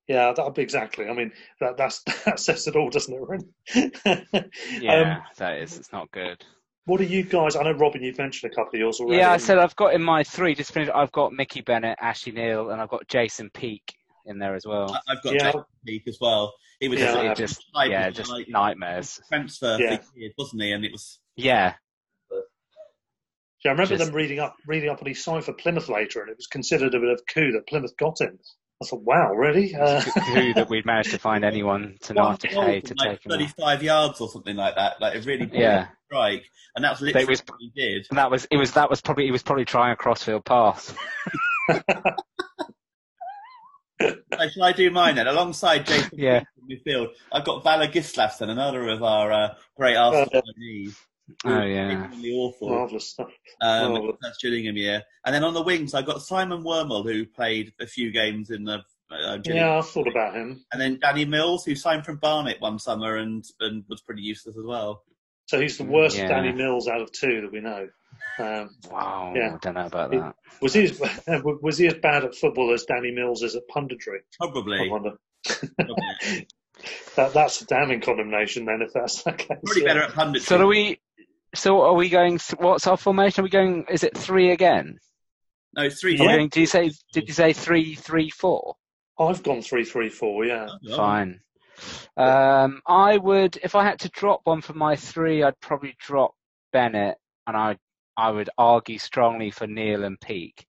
[0.08, 1.08] Yeah, that would be exactly.
[1.08, 4.50] I mean, that that's that says it all, doesn't it, Ren?
[4.80, 5.78] yeah, Um, that is.
[5.78, 6.44] It's not good.
[6.84, 7.56] what are you guys?
[7.56, 9.18] I know, Robin, you've mentioned a couple of yours already.
[9.18, 10.54] Yeah, I said I've got in my three.
[10.54, 10.92] Just finished.
[10.94, 13.94] I've got Mickey Bennett, Ashley Neal, and I've got Jason Peake
[14.26, 14.92] in there as well.
[14.92, 15.44] I- I've got Yeah.
[15.52, 16.52] Jason Peake as well.
[16.80, 17.36] He was Yeah, just, I It have.
[17.38, 19.20] just type yeah, just like nightmares.
[19.28, 19.96] transfer Yeah.
[19.98, 20.72] for years, wasn't he?
[20.72, 21.74] And it was Yeah,
[22.30, 26.20] Yeah, I remember just- them reading up reading up on his sign for Plymouth later,
[26.20, 28.38] and it was considered a bit of a coup that Plymouth got him.
[28.82, 29.74] I thought, wow, really?
[29.74, 33.26] Uh, who that we'd managed to find anyone to not to pay to like take
[33.26, 33.32] him.
[33.32, 33.38] off.
[33.38, 35.00] 35 yards or something like that.
[35.00, 35.88] Like a really Yeah.
[36.06, 36.44] strike,
[36.74, 38.06] and that was literally was- what he did.
[38.10, 38.56] And that was it.
[38.56, 40.92] Was that was probably he was probably trying a crossfield pass.
[44.00, 45.28] So shall I do mine then?
[45.28, 46.42] Alongside Jason Yeah.
[46.68, 50.90] In midfield, I've got Valur Gislason, another of our uh, great Arsenal Uh.
[51.44, 52.68] Oh yeah, Genuinely awful.
[52.68, 53.30] marvelous stuff.
[53.60, 54.16] Um, Marvellous.
[54.20, 55.02] that's Gillingham year.
[55.24, 58.64] And then on the wings, I've got Simon Wormull, who played a few games in
[58.64, 60.64] the uh, Yeah, I thought about him.
[60.72, 64.56] And then Danny Mills, who signed from Barnet one summer and, and was pretty useless
[64.58, 65.02] as well.
[65.46, 66.28] So he's the worst Yeah.
[66.28, 67.88] Danny Mills out of two that we know.
[68.38, 69.32] Um, wow.
[69.34, 69.54] Yeah.
[69.54, 70.34] I don't know about that.
[70.60, 71.00] was he as,
[71.62, 74.18] was he as bad at football as Danny Mills is at punditry?
[74.40, 74.88] I Probably.
[74.90, 75.12] wonder.
[75.46, 76.46] Probably,
[77.16, 79.46] That, that's a damning condemnation then, if that's the case.
[79.64, 79.88] Probably yeah.
[79.88, 80.40] better at punditry.
[80.40, 80.98] So are we?
[81.54, 82.38] So are we going?
[82.38, 83.40] Th- what's our formation?
[83.42, 83.86] Are we going?
[83.88, 84.98] Is it three again?
[85.76, 86.18] No, it's three.
[86.18, 86.36] Are Yeah.
[86.36, 86.90] going, do you say?
[87.12, 88.76] Did you say three, three, four?
[89.18, 90.44] I've gone three, three, four.
[90.44, 90.68] Yeah.
[90.90, 91.40] Oh, Fine.
[92.16, 96.34] Um, I would, if I had to drop one for my three, I'd probably drop
[96.72, 97.76] Bennett, and I,
[98.16, 100.66] I would argue strongly for Neal and Peake.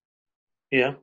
[0.72, 0.94] Yeah.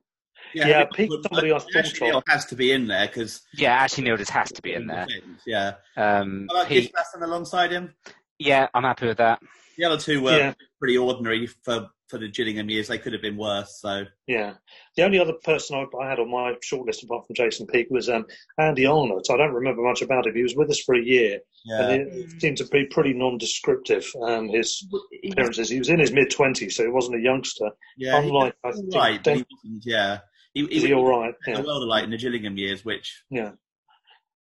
[0.53, 3.73] Yeah, Yeah, Peake but somebody I thought Neal has to be in there because Yeah,
[3.73, 5.07] actually, Neal just has to be in there.
[5.47, 5.75] Yeah.
[5.95, 7.93] Um, I like Peake, alongside him.
[8.39, 9.41] yeah, I'm happy with that.
[9.77, 10.53] The other two were Yeah.
[10.79, 12.87] pretty ordinary for, for the Gillingham years.
[12.87, 13.79] They could have been worse.
[13.81, 14.53] So Yeah.
[14.95, 18.09] The only other person I, I had on my shortlist apart from Jason Peake was
[18.09, 18.25] um,
[18.59, 19.27] Andy Arnott.
[19.31, 20.35] I don't remember much about him.
[20.35, 24.05] He was with us for a year, yeah, and it seemed to be pretty non-descriptive.
[24.21, 24.85] Um, his
[25.31, 25.69] appearances.
[25.69, 27.71] He was in his mid twenties, so he wasn't a youngster.
[27.97, 29.83] yeah, he unlike, I was think, all right, but Dan- he wasn't.
[29.85, 30.19] Yeah,
[30.53, 31.33] he, Is he all right?
[31.47, 31.53] Yeah.
[31.55, 31.61] Yeah.
[31.61, 33.51] The world of light in the Gillingham years, which Yeah.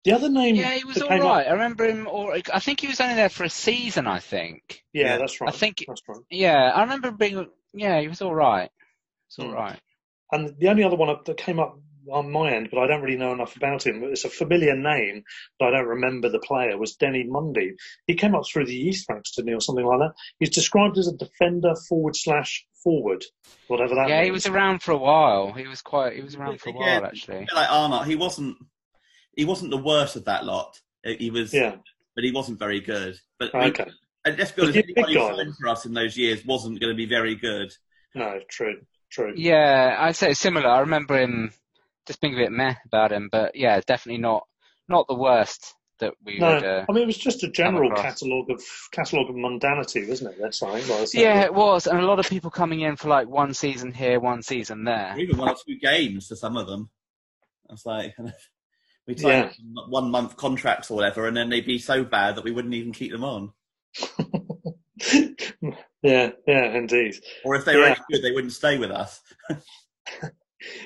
[0.05, 0.55] The other name.
[0.55, 1.21] Yeah, he was all right.
[1.21, 2.07] up- I remember him.
[2.07, 4.07] All, I think he was only there for a season.
[4.07, 4.83] I think.
[4.93, 5.17] yeah, Yeah.
[5.17, 5.49] that's right.
[5.49, 5.83] I think.
[5.87, 6.19] that's right.
[6.29, 7.47] Yeah, I remember being.
[7.73, 8.69] Yeah, he was all right.
[9.27, 9.53] It's all Hmm.
[9.55, 9.79] right.
[10.31, 11.77] And the only other one that came up
[12.11, 13.99] on my end, but I don't really know enough about him.
[14.01, 15.23] But it's a familiar name,
[15.59, 16.77] but I don't remember the player.
[16.77, 17.73] Was Denny Mundy?
[18.05, 20.13] He came up through the East ranks, didn't he, or something like that?
[20.39, 23.23] He's described as a defender forward slash forward,
[23.67, 24.25] whatever that Yeah, means.
[24.27, 25.51] he was around for a while.
[25.53, 26.13] He was quite.
[26.15, 27.47] He was around for a Again, while actually.
[27.55, 28.55] like Arnott, he wasn't.
[29.35, 30.79] He wasn't the worst of that lot.
[31.03, 31.75] He was, Yeah.
[32.15, 33.19] but he wasn't very good.
[33.39, 33.89] But we- Okay.
[34.25, 36.45] and let's be honest, he a big anybody who signed for us in those years
[36.45, 37.71] wasn't going to be very good.
[38.15, 38.81] No, true,
[39.11, 39.33] true.
[39.35, 40.67] Yeah, I'd say similar.
[40.69, 41.51] I remember him
[42.07, 44.47] just being a bit meh about him, but yeah, definitely not
[44.87, 46.63] not the worst that we No, would.
[46.63, 48.61] Uh, I mean it was just a general catalogue of
[48.91, 50.39] catalogue of mundanity, wasn't it?
[50.39, 50.81] That's something.
[50.87, 53.53] by the yeah, it was, and a lot of people coming in for like one
[53.53, 55.13] season here, one season there.
[55.15, 56.89] Or even one or two games for some of them.
[57.69, 58.15] It's like
[59.07, 59.51] we Yeah.
[59.89, 62.91] one month contracts or whatever, and then they'd be so bad that we wouldn't even
[62.93, 63.51] keep them on.
[66.01, 67.15] yeah, yeah, indeed.
[67.43, 67.89] Or if they were Yeah.
[67.91, 69.21] any good, they wouldn't stay with us.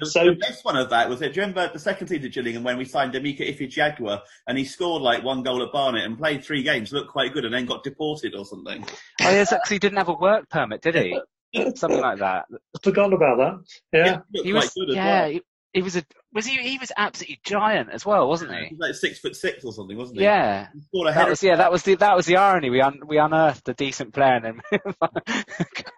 [0.03, 1.29] So- the best one of that was it.
[1.33, 4.57] Do you remember the second season of Gillingham when we signed Amika Ife Jaguar and
[4.57, 7.53] he scored like one goal at Barnet and played three games, looked quite good, and
[7.53, 8.83] then got deported or something.
[9.21, 11.17] Oh, yes, because he didn't have a work permit, did he?
[11.75, 12.45] Something like that.
[12.83, 13.63] Forgotten about that.
[13.97, 14.17] Yeah.
[14.33, 15.29] he He was, good as yeah, well.
[15.31, 15.41] he,
[15.73, 16.03] he was a
[16.33, 18.75] was he he was absolutely giant as well, wasn't He he?
[18.75, 20.23] was like six foot six or something, wasn't he?
[20.25, 20.67] Yeah.
[20.73, 21.29] He scored a That header.
[21.31, 21.55] was yeah.
[21.55, 22.69] That was the that was the irony.
[22.69, 24.79] We un, we unearthed a decent player and then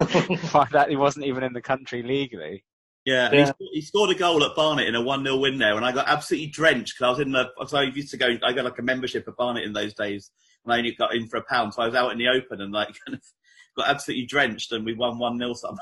[0.38, 2.64] find out he wasn't even in the country legally.
[3.04, 5.58] Yeah, and He, scored, he scored a goal at Barnet in a 1 0 win
[5.58, 7.50] there, and I got absolutely drenched because I was in the.
[7.66, 10.30] So I used to go, I got like a membership at Barnet in those days,
[10.64, 12.62] and I only got in for a pound, so I was out in the open
[12.62, 12.96] and like
[13.78, 15.80] got absolutely drenched, and we won 1 0 somehow.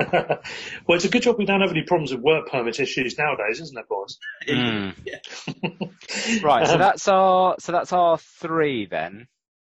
[0.86, 3.60] well, it's a good job we don't have any problems with work permit issues nowadays,
[3.60, 4.18] isn't it, boys?
[4.48, 4.94] Mm.
[5.04, 5.18] Yeah.
[6.42, 6.66] Right.
[6.66, 9.26] So Um, that's our so that's our three then.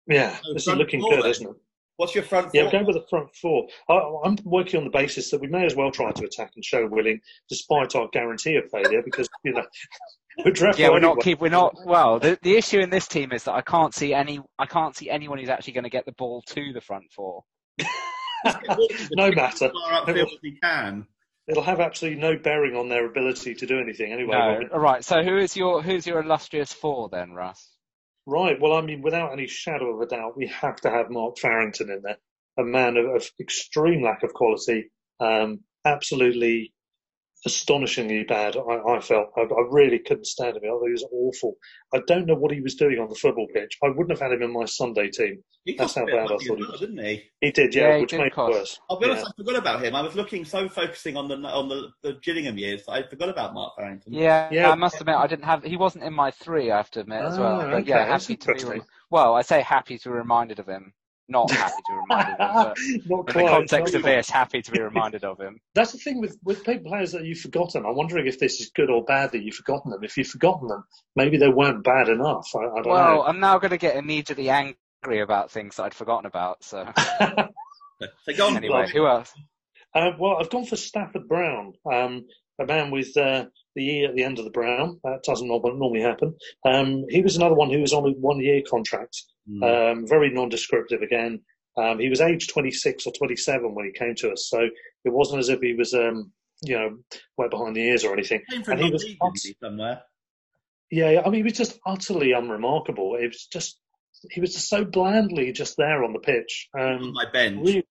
[0.08, 1.32] Yeah, Oh, this is looking four good, then.
[1.32, 1.56] isn't it?
[1.98, 2.66] What's your front Yeah, four?
[2.66, 3.68] we're going with the front four.
[3.88, 3.94] I,
[4.26, 6.88] I'm working on the basis that we may as well try to attack and show
[6.88, 9.64] willing, despite our guarantee of failure, because you know
[10.46, 11.24] we're dreadful Yeah, we're not anyway.
[11.24, 12.20] keep we're not well.
[12.20, 15.10] The the issue in this team is that I can't see any I can't see
[15.10, 17.44] anyone who's actually going to get the ball to the front four.
[19.12, 19.66] No matter.
[19.66, 21.08] As far upfield as he can.
[21.48, 24.32] It'll have absolutely no bearing on their ability to do anything anyway.
[24.32, 24.54] No.
[24.54, 24.70] Robin.
[24.74, 25.04] All right.
[25.04, 27.68] So who is your who's your illustrious four then, Russ?
[28.26, 28.60] Right.
[28.62, 31.89] Well, I mean, without any shadow of a doubt, we have to have Mark Farrington
[31.89, 32.18] in there,
[32.58, 36.74] a man of, of extreme lack of quality, um, absolutely
[37.46, 38.56] astonishingly bad.
[38.56, 40.64] I, I felt I, I really couldn't stand him.
[40.66, 41.56] I thought he was awful.
[41.94, 43.78] I don't know what he was doing on the football pitch.
[43.84, 45.44] I wouldn't have had him in my Sunday team.
[45.66, 46.80] He That's cost how a bit of bad I thought he was.
[46.80, 47.24] didn't he?
[47.42, 48.80] He did, yeah, Yeah, he which did made it worse.
[48.89, 49.30] I'll be honest, Yeah.
[49.30, 49.96] I forgot about him.
[49.96, 53.30] I was looking so focusing on the on the, the Gillingham years that I forgot
[53.30, 54.14] about Mark Farrington.
[54.14, 54.72] Yeah, Yeah.
[54.72, 55.64] I must admit I didn't have.
[55.64, 56.72] He wasn't in my three.
[56.72, 57.62] I have to admit as well.
[57.62, 58.82] Ah, But yeah, okay, that's happy to be.
[59.12, 60.94] well, I say happy to be reminded of him.
[61.32, 65.24] Not happy to be reminded of in the context of this, happy to be reminded
[65.24, 65.62] of him.
[65.74, 67.86] That's the thing with, with people players that you've forgotten.
[67.86, 70.04] I'm wondering if this is good or bad that you've forgotten them.
[70.04, 70.84] If you've forgotten them,
[71.16, 72.50] maybe they weren't bad enough.
[72.54, 75.94] I, I don't Well, I'm now going to get immediately angry about things that I'd
[75.94, 76.66] forgotten about.
[76.66, 76.84] So
[78.58, 78.58] know.
[78.58, 79.34] Anyway, who else?
[79.96, 82.26] Uh, well, I've gone for Stafford Browne, um,
[82.60, 83.46] a man with uh,
[83.76, 85.00] the E at the end of the brown.
[85.04, 86.36] That doesn't normally happen.
[86.66, 89.16] Um, he was another one who was on a one-year contract,
[89.48, 89.64] Hmm.
[89.64, 91.42] um, very non-descriptive again.
[91.78, 94.60] Um, he was age 26 or 27 when he came to us, so
[95.06, 96.32] it wasn't as if he was, um,
[96.64, 96.98] you know,
[97.38, 98.42] way behind the ears or anything.
[98.50, 100.02] Came from and he was ut- somewhere.
[100.92, 103.16] Yeah, I mean, he was just utterly unremarkable.
[103.16, 103.80] It was just,
[104.32, 106.68] he was just so blandly just there on the pitch.
[106.76, 107.66] on Um, my bench.
[107.66, 107.88] really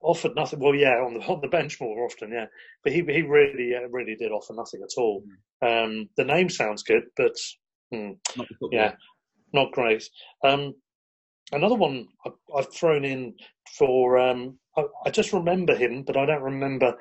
[0.00, 0.60] offered nothing.
[0.60, 2.46] Well, yeah, on the on the bench more often, yeah.
[2.84, 5.24] But he he really uh, really did offer nothing at all.
[5.62, 7.34] Um, the name sounds good, but
[7.92, 8.92] hmm, Not yeah,
[9.52, 10.04] not great.
[10.44, 10.74] Um,
[11.52, 13.34] another one I, I've thrown in
[13.76, 14.18] for.
[14.18, 16.94] Um, I, I just remember him, but I don't remember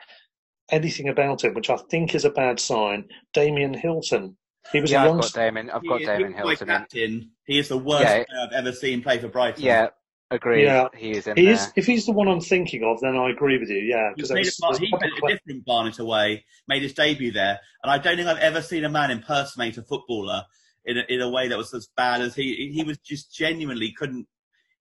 [0.71, 3.05] anything about him, which I think is a bad sign.
[3.33, 4.35] Damien Hilton.
[4.73, 5.69] He was Yeah, a I've got Damon.
[5.69, 6.69] I've got is- Damon he's Hilton.
[6.69, 6.75] in.
[6.75, 7.31] captain.
[7.45, 8.23] He is the worst Yeah.
[8.25, 9.63] player I've ever seen play for Brighton.
[9.63, 9.87] Yeah,
[10.31, 10.63] agree.
[10.63, 10.87] Yeah.
[10.95, 11.53] He is in He there.
[11.53, 11.71] is.
[11.75, 13.77] If he's the one I'm thinking of, then I agree with you.
[13.77, 17.31] Yeah, He because made, a, bar- he made a different Barnet away, made his debut
[17.31, 20.43] there, and I don't think I've ever seen a man impersonate a footballer
[20.85, 22.71] in a, in a way that was as bad as he.
[22.73, 24.27] He was just genuinely couldn't.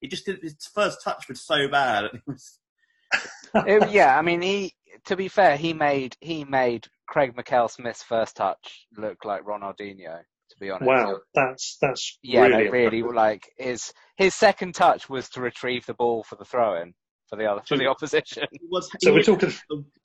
[0.00, 2.06] He just did his first touch was so bad.
[2.14, 2.58] It was,
[3.54, 4.74] It- yeah, I mean, he.
[5.06, 10.20] To be fair, he made he made Craig McKell Smith's first touch look like Ronaldinho.
[10.56, 10.86] To be honest.
[10.86, 15.84] Wow, that's that's Yeah, really, no, really, like his his second touch was to retrieve
[15.86, 16.94] the ball for the throw-in
[17.28, 18.46] for the other for the opposition.
[18.70, 19.52] was, So we're talking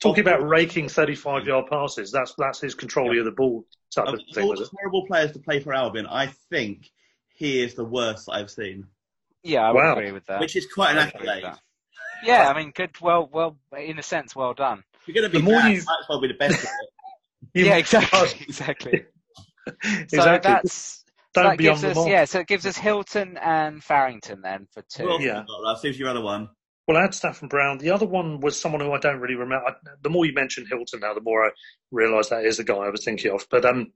[0.00, 2.10] talking about raking 35 yard passes.
[2.12, 5.32] That's that's his control of the ball type of of thing, all the terrible players
[5.32, 6.06] to play for Albion.
[6.06, 6.90] I think
[7.34, 8.86] he is the worst I've seen,
[9.42, 9.92] Yeah, I would Wow.
[9.96, 10.40] agree with that.
[10.40, 11.58] which is quite an I would agree with accolade.
[12.24, 12.90] Yeah, I mean, good.
[13.00, 14.84] Well, well, in a sense, well done.
[15.06, 16.62] You're going to be The more bad, you- you might as well be the best.
[16.62, 16.88] at it.
[17.66, 19.04] Yeah, exactly, exactly.
[19.82, 20.52] So exactly.
[20.52, 21.04] that's
[21.34, 22.24] so Don't that be gives us yeah.
[22.24, 25.04] So it gives us Hilton and Farrington then for two.
[25.04, 25.34] Well, else Yeah.
[25.36, 25.82] have you got, Russ?
[25.82, 26.48] Who's your other one?
[26.86, 27.78] Well, I had Stafford Browne.
[27.78, 29.66] The other one was someone who I don't really remember.
[29.68, 31.50] I, the more you mention Hilton now, the more I
[31.92, 33.46] realise that is the guy I was thinking of.
[33.50, 33.92] But um,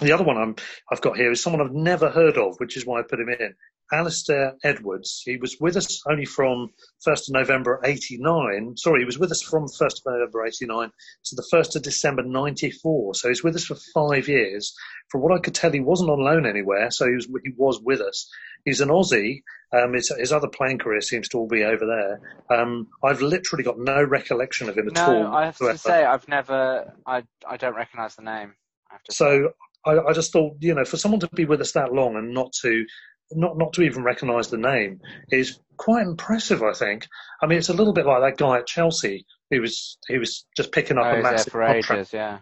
[0.00, 0.56] the other one I'm,
[0.90, 3.28] I've got here is someone I've never heard of, which is why I put him
[3.28, 3.54] in.
[3.92, 5.22] Alistair Edwards.
[5.24, 6.70] He was with us only from
[7.06, 8.76] 1st of November 89.
[8.76, 10.90] Sorry, he was with us from 1st of November 89
[11.24, 13.14] to the 1st of December 94.
[13.14, 14.74] So he's with us for five years.
[15.08, 17.80] From what I could tell, he wasn't on loan anywhere, so he was, he was
[17.80, 18.30] with us.
[18.64, 19.42] He's an Aussie.
[19.72, 22.20] Um, his, his other playing career seems to all be over there.
[22.56, 25.24] Um, I've literally got no recollection of him at all.
[25.24, 26.92] No, I have to say I've never.
[27.06, 28.54] I I don't recognise the name.
[28.90, 29.24] I have to say.
[29.24, 29.52] So
[29.84, 32.32] I, I just thought, you know, for someone to be with us that long and
[32.34, 32.84] not to,
[33.32, 35.00] not not to even recognise the name
[35.30, 36.62] is quite impressive.
[36.62, 37.06] I think.
[37.42, 39.24] I mean, it's a little bit like that guy at Chelsea.
[39.50, 41.90] He was he was just picking up Oh, a he's there massive for contract.
[41.90, 42.12] ages.
[42.12, 42.38] Yeah.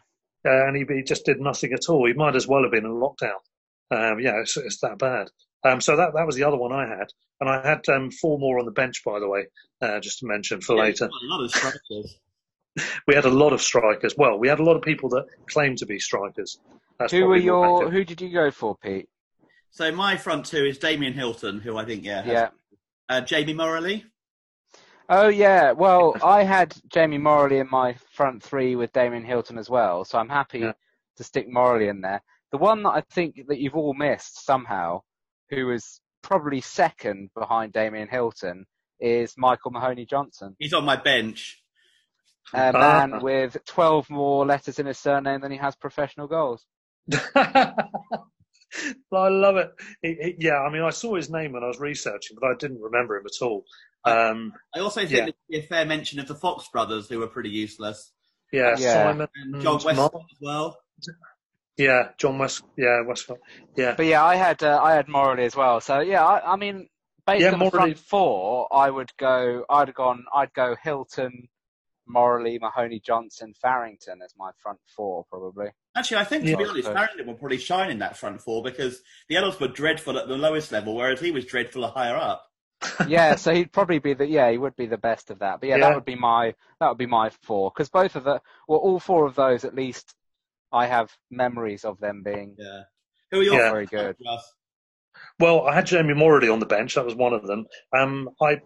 [0.47, 2.07] uh, and he, he, just did nothing at all.
[2.07, 3.39] He might as well have been in lockdown.
[3.91, 5.29] Um, yeah, it's, it's, that bad.
[5.65, 7.09] Um, so that that was the other one I had,
[7.41, 9.47] and I had um, four more on the bench, by the way,
[9.83, 11.07] uh, just to mention for Yeah, later.
[11.07, 12.19] A lot of strikers.
[13.07, 14.15] We had a lot of strikers.
[14.17, 16.59] Well, we had a lot of people that claimed to be strikers.
[16.99, 17.91] That's Who were your?
[17.91, 19.09] Who did you go for, Pete?
[19.71, 22.49] so my front two is Damien Hilton, who I think yeah, has, Yeah.
[23.09, 24.05] uh, Jamie Morley.
[25.09, 25.73] Oh yeah.
[25.73, 30.19] Well, I had Jamie Morley in my front three with Damien Hilton as well, so
[30.19, 30.73] I'm happy Yeah.
[31.17, 32.23] to stick Morley in there.
[32.51, 35.03] The one that I think that you've all missed somehow,
[35.51, 38.67] who is probably second behind Damien Hilton,
[39.01, 41.63] is Michael Mahoney Johnson, He's on my bench.
[42.55, 46.65] A man with 12 more letters in his surname than he has professional goals.
[47.35, 47.75] I
[49.13, 49.71] love it.
[50.03, 52.55] He, he, yeah, I mean, I saw his name when I was researching, but I
[52.59, 53.65] didn't remember him at all.
[54.05, 55.21] Um, I also think Yeah.
[55.25, 58.13] there'd be a fair mention of the Fox brothers, who were pretty useless,
[58.53, 58.93] yeah, Yeah.
[58.93, 59.29] Simon.
[59.35, 60.25] and John Westcott Mark.
[60.31, 60.79] as well.
[61.77, 62.63] Yeah, John West.
[62.77, 63.39] Yeah, Westcott.
[63.77, 65.81] Yeah, But yeah, I had uh, I had Morley as well.
[65.81, 66.89] So yeah, I, I mean,
[67.27, 69.65] based Yeah, on the front four, I would go.
[69.71, 70.25] I'd have gone.
[70.35, 71.49] I'd go Hilton,
[72.09, 75.69] Morley, Mahoney, Johnson, Farrington as my front four probably.
[75.97, 76.57] Actually, I think to Yeah.
[76.57, 80.19] be honest, Farrington will probably shine in that front four because the others were dreadful
[80.19, 82.45] at the lowest level, whereas he was dreadful higher up.
[83.09, 85.61] yeah, so he'd probably be the yeah he would be the best of that.
[85.61, 85.89] But yeah, Yeah.
[85.89, 89.01] that would be my that would be my four because both of the well all
[89.01, 90.15] four of those at least
[90.73, 92.83] I have memories of them being Yeah.
[93.31, 93.71] Who are your Yeah.
[93.71, 94.17] very good.
[95.41, 96.95] Well, I had Jamie Morley on the bench.
[96.95, 97.67] That was one of them.
[97.93, 98.61] Um, I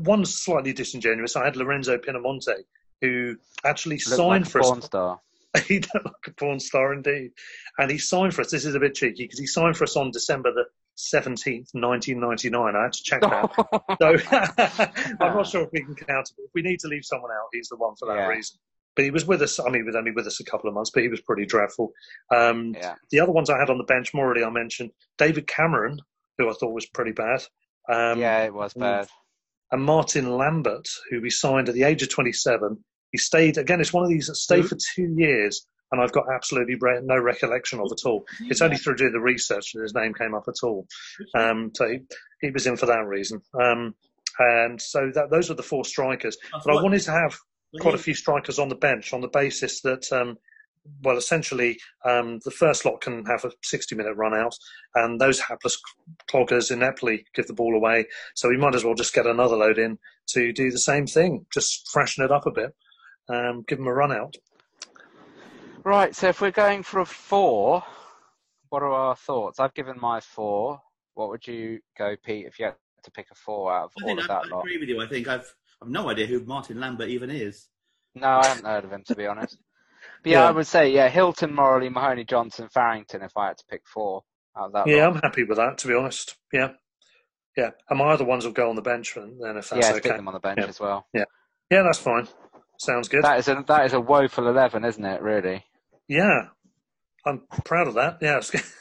[0.00, 1.36] one's slightly disingenuous.
[1.36, 2.64] I had Lorenzo Pinamonte,
[3.04, 4.84] who actually Looked signed like a for porn us.
[4.86, 5.20] star.
[5.68, 7.30] he looked like a porn star indeed,
[7.78, 8.50] and he signed for us.
[8.50, 10.64] This is a bit cheeky because he signed for us on December the
[10.96, 12.74] seventeenth, nineteen ninety nine.
[12.76, 13.50] I had to check that.
[14.00, 14.16] So
[15.24, 16.42] I'm not sure if we can count it.
[16.42, 18.26] If we need to leave someone out, he's the one for that Yeah.
[18.28, 18.58] reason.
[18.96, 19.58] But he was with us.
[19.58, 21.46] I mean, he was only with us a couple of months, but he was pretty
[21.46, 21.90] dreadful.
[22.34, 22.94] Um, yeah.
[23.10, 25.98] the other ones I had on the bench, more already I mentioned, David Cameron,
[26.38, 27.42] who I thought was pretty bad.
[27.88, 29.08] Um, yeah, it was bad.
[29.72, 32.84] And Martin Lambert, who we signed at the age of 27.
[33.14, 36.24] He stayed, again, it's one of these that stayed for two years, and I've got
[36.34, 38.24] absolutely re- no recollection of at all.
[38.50, 40.88] It's only through doing the research that his name came up at all.
[41.38, 42.00] Um, so he,
[42.40, 43.40] he was in for that reason.
[43.62, 43.94] Um,
[44.40, 46.36] and so that, those were the four strikers.
[46.52, 47.38] But I wanted to have
[47.80, 50.36] quite a few strikers on the bench on the basis that, um,
[51.04, 54.56] well, essentially, um, the first lot can have a 60 minute run out,
[54.96, 55.80] and those hapless
[56.28, 58.06] cloggers ineptly give the ball away.
[58.34, 60.00] So we might as well just get another load in
[60.30, 62.74] to do the same thing, just freshen it up a bit,
[63.28, 64.36] um, give them a run out.
[65.84, 67.82] Right, so if we're going for a four,
[68.70, 69.60] what are our thoughts?
[69.60, 70.80] I've given my four.
[71.14, 74.04] What would you go, Pete, if you had to pick a four out of I
[74.04, 74.60] all think of I, that I lot?
[74.60, 75.00] agree with you.
[75.02, 77.68] I think I've I've no idea who Martin Lambert even is.
[78.14, 79.58] No, I haven't heard of him to be honest.
[80.22, 80.48] But yeah, Yeah.
[80.48, 83.22] I would say yeah, Hilton, Morley, Mahoney, Johnson, Farrington.
[83.22, 84.22] If I had to pick four
[84.56, 85.08] out of that Yeah, lot.
[85.08, 86.36] I'm happy with that, to be honest.
[86.52, 86.72] Yeah.
[87.56, 87.70] Yeah.
[87.90, 90.00] And my other ones will go on the bench then, then if that's yeah, okay.
[90.00, 90.66] stick them on the bench Yeah.
[90.66, 91.06] as well.
[91.14, 91.24] Yeah,
[91.70, 92.28] Yeah, that's fine.
[92.84, 93.22] Sounds good.
[93.24, 95.22] That is a that is a woeful eleven, isn't it?
[95.22, 95.64] Really.
[96.08, 96.48] yeah.
[97.26, 98.18] I'm proud of that.
[98.20, 98.38] Yeah.
[98.38, 98.72] it's-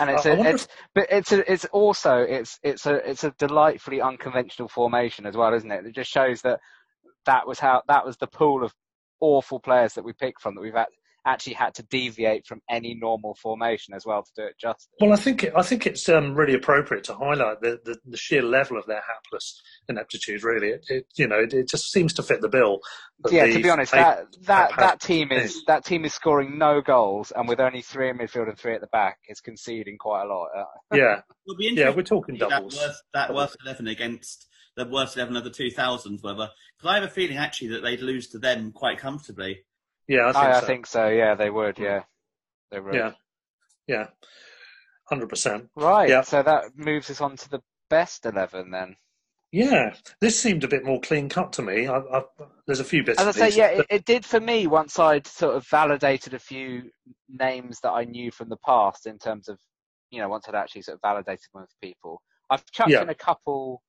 [0.00, 4.00] And it's a, it's but it's a, it's also it's it's a it's a delightfully
[4.00, 5.86] unconventional formation as well, isn't it?
[5.86, 6.58] It just shows that
[7.24, 8.74] that was how that was the pool of
[9.20, 10.86] awful players that we picked from that we've had,
[11.26, 14.88] actually had to deviate from any normal formation as well to do it justice.
[15.00, 18.16] Well, I think it, I think it's um, really appropriate to highlight the, the, the
[18.16, 20.42] sheer level of their hapless ineptitude.
[20.44, 22.78] Really, it, it you know it, it just seems to fit the bill.
[23.30, 26.80] yeah, to be honest, they- that that that team is that team is scoring no
[26.80, 30.22] goals, and with only three in midfield and three at the back, is conceding quite
[30.22, 30.48] a lot.
[30.56, 30.64] Uh,
[30.94, 32.76] yeah, It'll be yeah, we're talking to see that doubles.
[32.76, 34.46] worst, that worst eleven against
[34.76, 37.82] the worst eleven of the two thousands, whether because I have a feeling actually that
[37.82, 39.64] they'd lose to them quite comfortably.
[40.08, 40.66] Yeah, I think I, I so.
[40.66, 41.08] think so.
[41.08, 41.78] Yeah, they would.
[41.78, 42.02] Yeah,
[42.70, 42.94] they would.
[42.94, 43.12] Yeah,
[43.86, 44.06] yeah,
[45.08, 45.68] hundred percent.
[45.76, 46.08] Right.
[46.08, 46.22] Yeah.
[46.22, 48.96] So that moves us on to the best eleven then.
[49.52, 51.86] Yeah, this seemed a bit more clean cut to me.
[51.86, 52.22] I, I,
[52.66, 53.20] there's a few bits.
[53.20, 56.38] As I say, yeah, it, it did for me once I'd sort of validated a
[56.38, 56.90] few
[57.28, 59.58] names that I knew from the past in terms of,
[60.10, 62.20] you know, once I'd actually sort of validated them with people.
[62.50, 63.02] I've chucked Yeah.
[63.02, 63.82] in a couple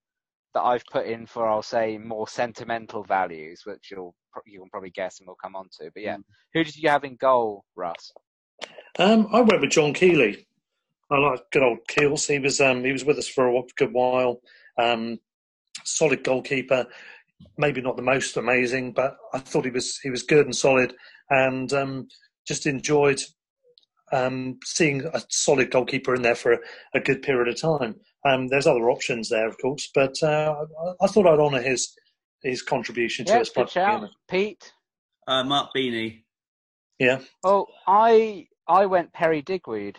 [0.54, 4.16] that I've put in for, I'll say, more sentimental values, which you'll
[4.46, 5.90] you can probably guess and we'll come on to.
[5.94, 6.18] But yeah,
[6.54, 8.12] who did you have in goal, Russ?
[9.00, 10.48] Um, I went with John Keeley.
[11.10, 12.28] I like good old Keels.
[12.28, 14.42] He was um, he was with us for a good while.
[14.78, 15.20] Um,
[15.84, 16.86] solid goalkeeper.
[17.58, 20.96] Maybe not the most amazing, but I thought he was he was good and solid,
[21.30, 22.08] and um,
[22.48, 23.22] just enjoyed
[24.12, 26.60] um, seeing a solid goalkeeper in there for a,
[26.96, 27.96] a good period of time.
[28.26, 31.94] Um, there's other options there, of course, but uh, I, I thought I'd honour his
[32.44, 33.50] his contribution to Yeah, us.
[33.50, 34.10] good shout.
[34.30, 34.74] Pete.
[35.28, 36.24] Uh, Mark Beeney.
[37.00, 37.20] Yeah.
[37.44, 39.98] Oh, I I went Perry Digweed.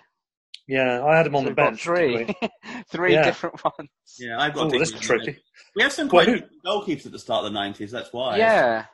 [0.66, 1.82] Yeah, I had him on So the we've got bench.
[1.82, 2.34] Three,
[2.90, 3.22] three Yeah.
[3.24, 3.88] different ones.
[4.18, 4.66] Yeah, I've got.
[4.66, 5.24] Oh, this Digweed is on the bench.
[5.24, 5.42] tricky.
[5.76, 7.90] We have some Well, quite who- good goalkeepers at the start of the nineties.
[7.90, 8.36] That's why.
[8.38, 8.84] Yeah.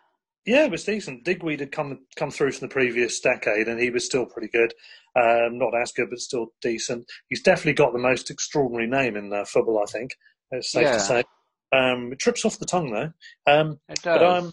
[0.47, 1.25] Yeah, it was decent.
[1.25, 4.75] Digweed had come come through from the previous decade, and he was still pretty good.
[5.17, 7.07] Um, not as good, but still decent.
[7.29, 9.81] He's definitely got the most extraordinary name in uh, football.
[9.83, 10.11] I think
[10.51, 10.93] it's safe Yeah.
[10.93, 11.25] to say.
[11.73, 13.13] Um, it trips off the tongue though.
[13.47, 14.19] Um, It does.
[14.21, 14.53] but um,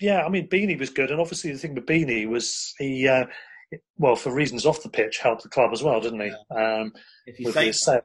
[0.00, 3.26] yeah, I mean, Beeney was good, and obviously the thing with Beeney was he, uh,
[3.98, 6.32] well, for reasons off the pitch, helped the club as well, didn't he?
[6.54, 6.92] Um,
[7.26, 8.00] If you with say the sale,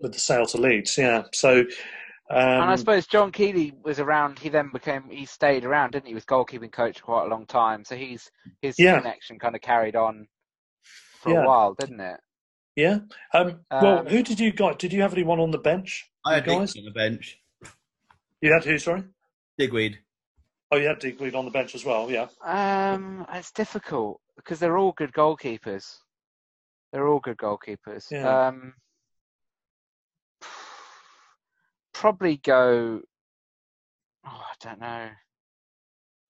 [0.00, 1.22] with the sale to Leeds, yeah.
[1.32, 1.64] So.
[2.30, 4.38] Um, and I suppose John Keeley was around.
[4.38, 5.04] He then became.
[5.10, 6.10] He stayed around, didn't he?
[6.10, 7.84] He was goalkeeping coach for quite a long time.
[7.84, 8.30] So he's
[8.62, 8.98] his Yeah.
[8.98, 10.26] connection kind of carried on
[10.82, 11.42] for Yeah.
[11.42, 12.20] a while, didn't it?
[12.74, 13.00] Yeah.
[13.34, 14.78] Um, well, Um, who did you got?
[14.78, 16.08] Did you have anyone on the bench?
[16.24, 16.74] I had guys?
[16.76, 17.38] On the bench.
[18.42, 18.76] You had who?
[18.76, 19.04] Sorry.
[19.58, 19.98] Digweed.
[20.70, 22.10] Oh, you had Digweed on the bench as well.
[22.10, 22.26] Yeah.
[22.44, 25.96] Um, it's difficult because they're all good goalkeepers.
[26.92, 28.10] They're all good goalkeepers.
[28.10, 28.48] Yeah.
[28.48, 28.74] Um,
[31.94, 33.00] probably go.
[34.26, 35.08] Oh, I don't know.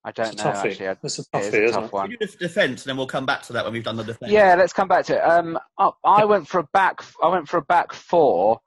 [0.05, 0.71] I don't It's a know toughie.
[0.71, 0.89] actually.
[0.89, 1.93] I- It's a it is a isn't tough it?
[1.93, 2.09] one.
[2.11, 4.03] We do the defence, and then we'll come back to that when we've done the
[4.05, 4.33] defence.
[4.33, 5.21] Yeah, let's come back to it.
[5.23, 7.01] Um, I, I went for a back.
[7.23, 8.61] I went for a back four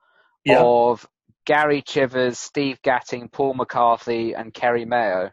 [0.46, 0.62] Yeah.
[0.64, 1.06] of
[1.46, 5.32] Gary Chivers, Steve Gatting, Paul McCarthy, and Kerry Mayo.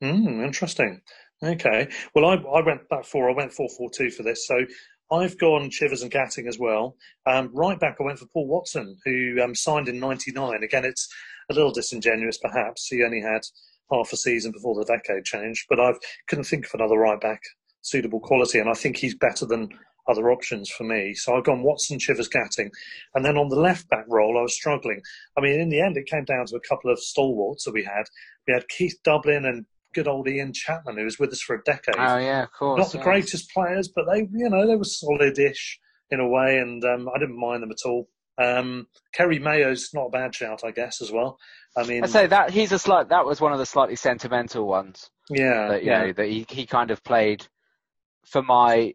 [0.00, 1.00] Hmm, interesting.
[1.42, 1.88] Okay.
[2.14, 3.30] Well, I, I went back four.
[3.30, 4.46] I went four four two for this.
[4.46, 4.64] So
[5.10, 6.96] I've gone Chivers and Gatting as well.
[7.26, 10.62] Um, right back, I went for Paul Watson, who um, signed in '99.
[10.62, 11.08] Again, it's
[11.50, 12.86] a little disingenuous, perhaps.
[12.88, 13.42] He only had
[13.92, 15.92] half a season before the decade changed, but I
[16.26, 17.40] couldn't think of another right back
[17.82, 19.68] suitable quality, and I think he's better than
[20.08, 21.14] other options for me.
[21.14, 22.70] So I've gone Watson, Chivers, Gatting,
[23.14, 25.00] and then on the left back role, I was struggling.
[25.36, 27.84] I mean, in the end, it came down to a couple of stalwarts that we
[27.84, 28.04] had.
[28.46, 31.62] We had Keith Dublin and good old Ian Chapman, who was with us for a
[31.64, 31.96] decade.
[31.98, 32.78] Oh yeah, of course.
[32.78, 33.04] Not the yeah.
[33.04, 35.80] greatest players, but they, you know, they were solid-ish
[36.10, 38.08] in a way, and um, I didn't mind them at all.
[38.38, 41.38] Um, Kerry Mayo's not a bad shout, I guess, as well.
[41.76, 43.08] I mean, I'd say that he's a slight.
[43.08, 45.10] That was one of the slightly sentimental ones.
[45.30, 47.46] yeah, that you yeah, know that he, he kind of played
[48.26, 48.94] for my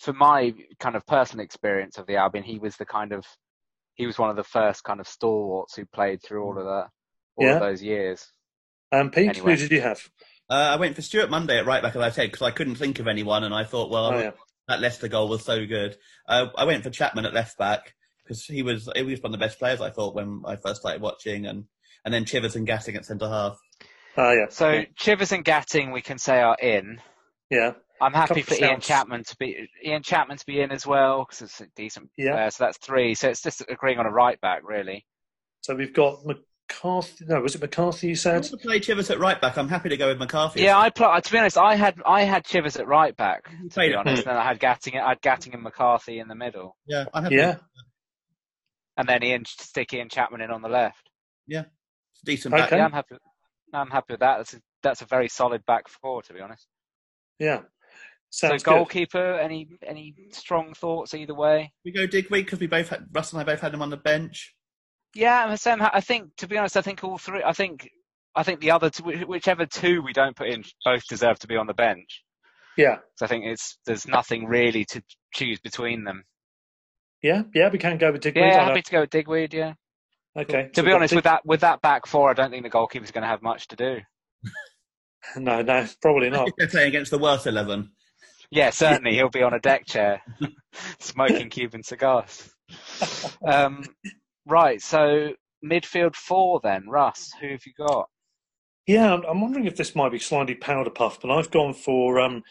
[0.00, 2.44] for my kind of personal experience of the Albion.
[2.44, 3.24] He was the kind of
[3.94, 6.88] he was one of the first kind of stalwarts who played through all of that
[7.36, 7.54] all Yeah.
[7.54, 8.26] of those years.
[8.92, 9.52] Um, Pete, Anyway.
[9.52, 10.00] who did you have?
[10.48, 12.74] Uh, I went for Stuart Munday at right back, as I said, because I couldn't
[12.74, 14.30] think of anyone, and I thought, well, Oh, yeah.
[14.66, 15.96] that Leicester goal was so good.
[16.28, 17.94] Uh, I went for Chapman at left back
[18.24, 20.80] because he was he was one of the best players I thought when I first
[20.80, 21.66] started watching, and
[22.04, 23.58] and then Chivers and Gatting at centre half.
[24.16, 24.46] Oh, yeah.
[24.48, 24.84] So yeah.
[24.96, 27.00] Chivers and Gatting, we can say are in.
[27.50, 27.72] yeah.
[28.00, 28.80] I'm happy for Ian.
[28.80, 32.10] Chapman to be Ian Chapman to be in as well because it's a decent.
[32.16, 32.32] Yeah.
[32.32, 32.50] player.
[32.50, 33.14] so that's three.
[33.14, 35.04] So it's just agreeing on a right back really.
[35.62, 37.26] So we've got McCarthy.
[37.26, 38.06] No, was it McCarthy?
[38.08, 38.30] You If said.
[38.30, 40.62] you want to play Chivers at right back, I'm happy to go with McCarthy.
[40.62, 43.50] Yeah, I pl- to be honest, I had I had Chivers at right back.
[43.72, 46.76] To be honest, and I had Gatting, I had Gatting and McCarthy in the middle.
[46.86, 47.36] yeah, I'm happy.
[47.36, 47.56] Yeah.
[48.96, 51.08] and then Ian stick Ian Chapman in on the left.
[51.48, 52.66] It's a decent back.
[52.68, 52.76] Okay.
[52.76, 53.14] Yeah, I'm happy.
[53.72, 54.38] I'm happy with that.
[54.38, 56.66] That's a, that's a very solid back four, to be honest.
[57.38, 57.60] Yeah.
[58.30, 58.76] Sounds so good.
[58.76, 61.72] goalkeeper, any any strong thoughts either way?
[61.84, 63.96] We go Digweed because we both had, Russ and I both had him on the
[63.96, 64.54] bench.
[65.14, 65.82] Yeah, I'm the same.
[65.82, 67.42] I think, to be honest, I think all three.
[67.42, 67.90] I think
[68.36, 71.56] I think the other two, whichever two we don't put in, both deserve to be
[71.56, 72.22] on the bench.
[72.76, 72.98] Yeah.
[73.16, 75.02] So I think it's there's nothing really to
[75.34, 76.22] choose between them.
[77.22, 77.42] Yeah.
[77.52, 77.68] Yeah.
[77.70, 78.46] We can go with Digweed.
[78.46, 79.52] Yeah, I happy to go with Digweed.
[79.52, 79.74] Yeah.
[80.36, 80.70] Okay.
[80.72, 82.70] To so be honest, Dig- with that with that back four, I don't think the
[82.70, 83.98] goalkeeper's going to have much to do.
[85.36, 86.48] No, no, probably not.
[86.58, 87.90] They're playing against the worst eleven.
[88.52, 90.22] Yeah, certainly he'll be on a deck chair,
[90.98, 92.50] smoking Cuban cigars.
[93.44, 93.84] Um,
[94.44, 95.34] right, so
[95.64, 97.30] midfield four then, Russ.
[97.40, 98.08] Who have you got?
[98.88, 102.18] Yeah, I'm, I'm wondering if this might be slightly powder puff, but I've gone for
[102.18, 102.42] um,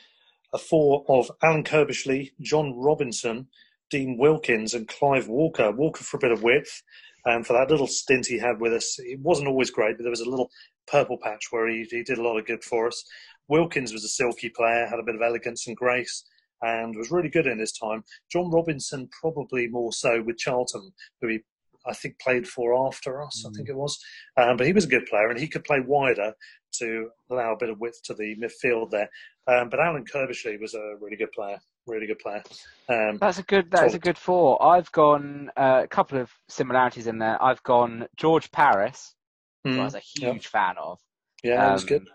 [0.53, 3.47] a four of Alan Curbishley, John Robinson,
[3.89, 5.71] Dean Wilkins, and Clive Walker.
[5.71, 6.81] Walker for a bit of width,
[7.25, 10.11] and for that little stint he had with us, it wasn't always great, but there
[10.11, 10.49] was a little
[10.87, 13.03] purple patch where he, he did a lot of good for us.
[13.49, 16.23] Wilkins was a silky player, had a bit of elegance and grace,
[16.61, 18.03] and was really good in his time.
[18.31, 20.91] John Robinson probably more so with Charlton,
[21.21, 21.39] who he
[21.87, 23.45] I think played for after us.
[23.47, 23.97] I think it was,
[24.37, 26.33] um, but he was a good player and he could play wider
[26.73, 29.09] to allow a bit of width to the midfield there.
[29.47, 32.43] Um, but Alan Curbishley was a really good player, really good player.
[32.89, 33.71] Um, That's a good.
[33.71, 34.61] That is a good four.
[34.61, 37.41] I've gone uh, a couple of similarities in there.
[37.41, 39.15] I've gone George Parris,
[39.63, 40.99] who I mm, was a huge fan of.
[41.43, 42.07] yeah, that was Um, good.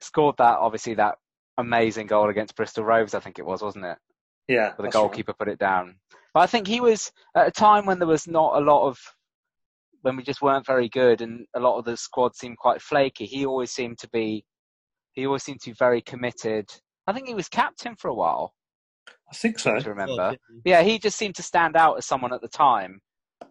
[0.00, 1.16] Scored that obviously that
[1.58, 3.14] amazing goal against Bristol Rovers.
[3.14, 3.98] I think it was, wasn't it?
[4.48, 5.00] Yeah, Where the that's right.
[5.02, 5.96] goalkeeper put it down.
[6.34, 8.98] But I think he was at a time when there was not a lot of
[10.02, 13.26] when we just weren't very good and a lot of the squad seemed quite flaky.
[13.26, 14.44] He always seemed to be
[15.14, 16.70] he always seemed to be very committed
[17.06, 18.52] I think he was captain for a while.
[19.30, 19.78] I think so.
[19.78, 23.00] To remember, yeah, he just seemed to stand out as someone at the time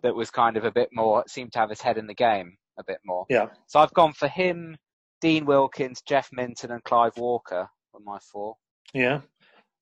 [0.04, 2.58] that was kind of a bit more seemed to have his head in the game
[2.78, 3.26] a bit more.
[3.30, 3.48] Yeah.
[3.68, 4.78] So I've gone for him,
[5.22, 8.55] Dean Wilkins, Jeff Minton, and Clive Walker were my four.
[8.93, 9.22] Yeah.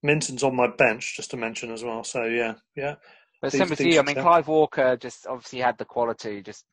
[0.01, 2.03] Minton's on my bench, just to mention as well.
[2.03, 2.95] So yeah, yeah.
[3.41, 6.41] But similar to you, I mean, Clive Walker just obviously had the quality.
[6.41, 6.65] Just,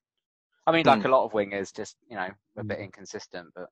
[0.66, 1.06] I mean, like mm.
[1.06, 2.84] a lot of wingers, just you know, a bit hmm.
[2.84, 3.48] inconsistent.
[3.54, 3.66] But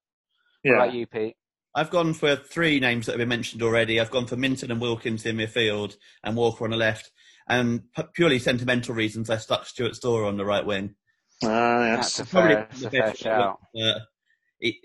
[0.64, 1.36] yeah, what about you, Pete?
[1.74, 4.00] I've gone for three names that have been mentioned already.
[4.00, 7.12] I've gone for Minton and Wilkins in midfield and Walker on the left.
[7.48, 7.82] And
[8.14, 10.96] purely sentimental reasons, I stuck Stuart Storer on the right wing.
[11.44, 12.16] Ah, yes.
[12.16, 13.58] That's a fair, that's a fair shout.
[13.80, 14.00] Uh,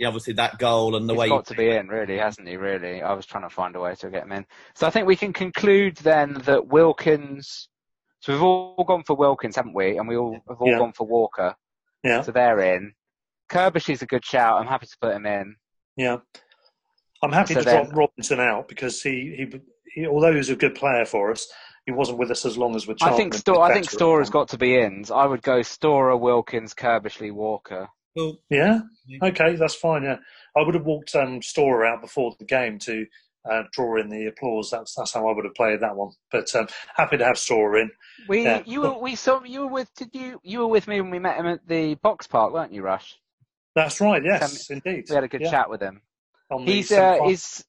[0.06, 1.26] obviously, that goal and the He's way.
[1.28, 2.58] He's got to be in, really, hasn't he?
[2.58, 4.46] Really, I was trying to find a way to get him in.
[4.76, 7.70] So I think we can conclude then that Wilkins.
[8.20, 9.98] So we've all gone for Wilkins, haven't we?
[9.98, 10.78] And we all have all yeah.
[10.78, 11.56] gone for Walker.
[12.04, 12.22] Yeah.
[12.22, 12.94] So they're in.
[13.50, 14.60] Curbishley's a good shout.
[14.60, 15.56] I'm happy to put him in.
[15.98, 16.18] Yeah.
[17.22, 19.62] I'm happy so to then, drop Robinson out because he, he,
[19.94, 21.48] he, although he was a good player for us,
[21.86, 22.96] he wasn't with us as long as we're.
[23.02, 25.06] I think Sto- I think Storer's got to be in.
[25.14, 27.90] I would go Storer, Wilkins, Curbishley, Walker.
[28.16, 28.82] Well, yeah,
[29.22, 30.04] okay, that's fine.
[30.04, 30.18] Yeah,
[30.56, 33.06] I would have walked um, Storer out before the game to
[33.50, 34.70] uh, draw in the applause.
[34.70, 36.12] That's that's how I would have played that one.
[36.32, 37.92] But um, happy to have Storer in.
[38.28, 38.62] We yeah.
[38.66, 41.20] you were we saw you were with did you you were with me when we
[41.20, 43.16] met him at the box park, weren't you, Russ?
[43.76, 44.24] That's right.
[44.24, 45.06] Yes, indeed.
[45.10, 45.52] We had a good yeah.
[45.52, 46.02] chat with him.
[46.66, 47.66] He's uh, he's.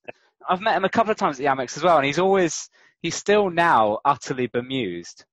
[0.47, 2.68] I've met him a couple of times at the Amex as well, and he's always
[3.01, 5.24] he's still now utterly bemused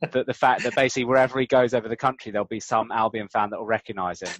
[0.00, 3.28] that the fact that basically wherever he goes over the country, there'll be some Albion
[3.28, 4.34] fan that will recognise him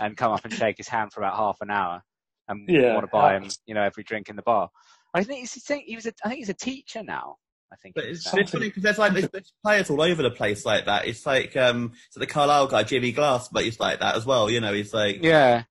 [0.00, 2.02] and come up and shake his hand for about half an hour
[2.48, 4.68] and yeah, want to buy him, you know, every drink in the bar.
[5.14, 6.06] I think he's, he was.
[6.06, 7.36] A, I think he's a teacher now.
[7.72, 7.94] I think.
[7.94, 10.86] But it's, it's funny because there's like there's, there's, players all over the place like
[10.86, 11.06] that.
[11.06, 14.50] It's like um, so the Carlisle guy, Jimmy Glass, but he's like that as well.
[14.50, 15.64] You know, he's like yeah,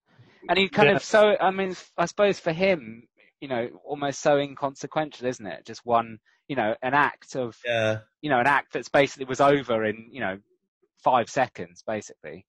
[0.48, 0.96] and he kind yeah.
[0.96, 1.36] of so.
[1.39, 3.04] I mean, I suppose for him,
[3.44, 5.66] you know, almost so inconsequential, isn't it?
[5.66, 6.18] Just one,
[6.48, 7.98] you know, an act of, yeah.
[8.22, 10.38] you know, an act that's basically was over in, you know,
[11.04, 12.46] five seconds, basically.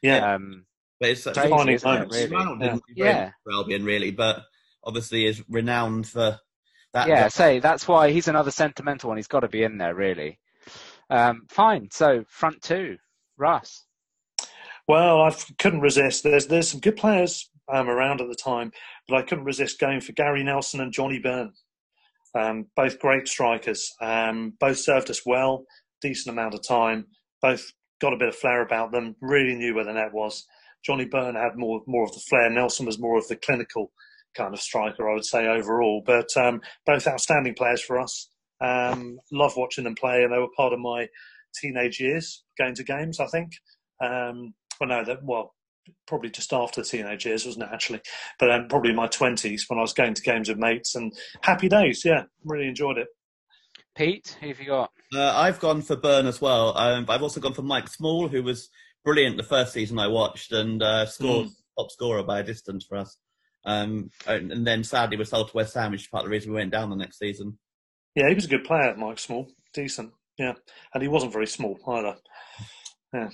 [0.00, 0.34] Yeah.
[0.34, 0.64] Um,
[1.00, 2.14] but it's such crazy, funny moment.
[2.14, 2.80] It, really?
[2.94, 3.04] Yeah.
[3.04, 3.30] yeah.
[3.42, 4.44] For Albion, really, but
[4.84, 6.38] obviously is renowned for
[6.92, 7.08] that.
[7.08, 9.18] Yeah, say that's why he's another sentimental one.
[9.18, 10.38] He's got to be in there, really.
[11.10, 11.88] Um, fine.
[11.90, 12.96] So front two,
[13.36, 13.86] Russ.
[14.86, 16.22] Well, I couldn't resist.
[16.22, 18.72] There's there's some good players um, around at the time,
[19.08, 21.52] but I couldn't resist going for Gary Nelson and Johnny Byrne.
[22.34, 23.92] Um, both great strikers.
[24.00, 25.64] Um, both served us well,
[26.00, 27.06] decent amount of time.
[27.40, 29.16] Both got a bit of flair about them.
[29.20, 30.46] Really knew where the net was.
[30.84, 32.50] Johnny Byrne had more more of the flair.
[32.50, 33.92] Nelson was more of the clinical
[34.34, 36.02] kind of striker, I would say overall.
[36.04, 38.28] But um, both outstanding players for us.
[38.60, 41.08] Um, love watching them play, and they were part of my
[41.60, 43.20] teenage years going to games.
[43.20, 43.52] I think.
[44.00, 45.54] Um, well, no, that well,
[46.06, 48.00] probably just after teenage years, wasn't it, actually?
[48.38, 51.12] But um, probably in my 20s when I was going to games with mates and
[51.42, 52.04] happy days.
[52.04, 53.08] Yeah, really enjoyed it.
[53.94, 54.90] Pete, who have you got?
[55.14, 56.76] Uh, I've gone for Byrne as well.
[56.76, 58.70] Um, I've also gone for Mike Small, who was
[59.04, 61.52] brilliant the first season I watched and uh, scored mm.
[61.78, 63.18] top scorer by a distance for us.
[63.64, 66.50] Um, and, then sadly was sold to West Ham, which is part of the reason
[66.50, 67.58] we went down the next season.
[68.14, 69.48] Yeah, he was a good player, Mike Small.
[69.72, 70.12] Decent.
[70.38, 70.54] Yeah.
[70.92, 72.16] And he wasn't very small either.
[73.12, 73.28] Yeah.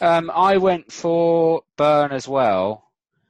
[0.00, 2.84] Um, I went for Byrne as well.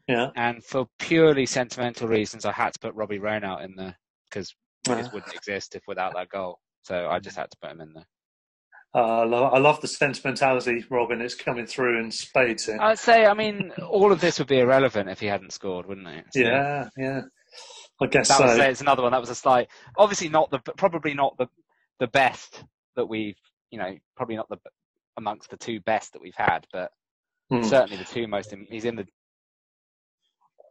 [0.07, 0.31] Yeah.
[0.37, 3.97] And for purely sentimental reasons, I had to put Robbie Reinelt in there
[4.31, 4.55] because
[4.87, 5.05] yeah.
[5.05, 6.61] it wouldn't exist if without that goal.
[6.83, 8.07] So I just had to put him in there.
[8.95, 11.21] Uh, I, love, I love the sentimentality, Robin.
[11.21, 12.65] It's coming through in spades.
[12.65, 12.79] Here.
[12.81, 16.09] I'd say, I mean, all of this would be irrelevant if he hadn't scored, wouldn't
[16.09, 16.25] it?
[16.33, 17.21] So, yeah, yeah.
[18.01, 18.45] I guess that so.
[18.45, 19.69] Was, it's another one that was a slight,
[19.99, 21.49] obviously not the, probably not the
[21.99, 22.63] the best
[22.97, 23.37] that we've,
[23.71, 24.59] you know, probably not the
[25.19, 26.91] amongst the two best that we've had, but
[27.51, 27.63] hmm.
[27.63, 28.55] certainly the two most.
[28.55, 29.07] In, he's in the.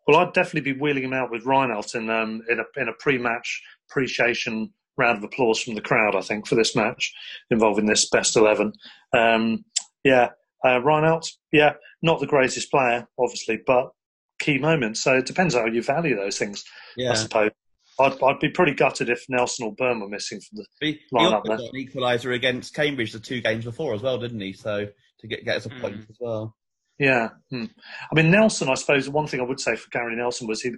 [0.07, 2.93] Well, I'd definitely be wheeling him out with Reinelt in um, in a in a
[2.93, 6.15] pre-match appreciation round of applause from the crowd.
[6.15, 7.13] I think for this match
[7.51, 8.73] involving this best eleven.
[9.13, 9.65] Um,
[10.03, 10.29] yeah,
[10.63, 11.29] uh, Reinelt.
[11.51, 13.91] Yeah, not the greatest player, obviously, but
[14.39, 15.01] key moments.
[15.01, 16.63] So it depends how you value those things.
[16.95, 17.11] Yeah.
[17.11, 17.51] I suppose.
[17.99, 21.43] I'd, I'd be pretty gutted if Nelson or Byrne were missing from the he, lineup.
[21.43, 24.53] He got an equaliser against Cambridge the two games before as well, didn't he?
[24.53, 24.87] So
[25.19, 26.09] to get get us a point mm.
[26.09, 26.55] as well.
[26.99, 27.65] Yeah, hmm.
[28.11, 28.69] I mean Nelson.
[28.69, 30.71] I suppose one thing I would say for Gary Nelson was he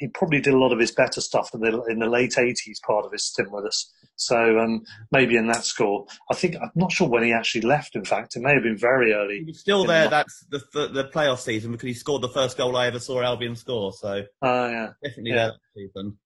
[0.00, 2.80] he probably did a lot of his better stuff in the in the late eighties
[2.84, 3.92] part of his stint with us.
[4.16, 4.82] So um,
[5.12, 7.94] maybe in that score, I think I'm not sure when he actually left.
[7.94, 9.38] In fact, it may have been very early.
[9.38, 10.04] He was still there.
[10.04, 12.98] The, that's the, the, the playoff season because he scored the first goal I ever
[12.98, 13.92] saw Albion score.
[13.92, 15.36] So uh, yeah, definitely yeah.
[15.36, 16.18] there season.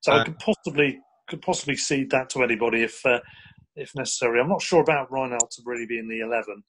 [0.00, 0.98] So uh, I could possibly
[1.28, 3.20] could possibly cede that to anybody if uh,
[3.76, 4.40] if necessary.
[4.40, 6.62] I'm not sure about Reinelt to really be in the eleven.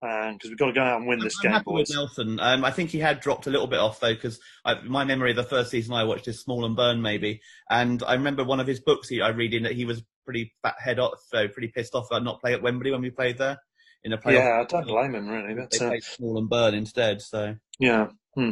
[0.00, 1.88] because we've got to go out and win this I'm game, happy boys.
[1.88, 2.40] with Nelson.
[2.40, 4.40] Um, I think he had dropped a little bit off though, because
[4.84, 7.40] my memory of the first season I watched is Small and Byrne maybe,
[7.70, 10.52] and I remember one of his books he, I read in that he was pretty
[10.62, 13.38] fat head off, so pretty pissed off about not playing at Wembley when we played
[13.38, 13.58] there
[14.04, 14.32] in a playoff.
[14.32, 15.54] Yeah, I don't blame him really.
[15.54, 18.08] But, They uh, played Small and Byrne instead, so yeah.
[18.34, 18.50] Hmm.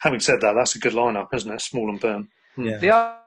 [0.00, 1.60] Having said that, that's a good lineup, isn't it?
[1.60, 2.28] Small and Byrne.
[2.54, 2.64] Hmm.
[2.66, 2.78] yeah.
[2.78, 3.21] The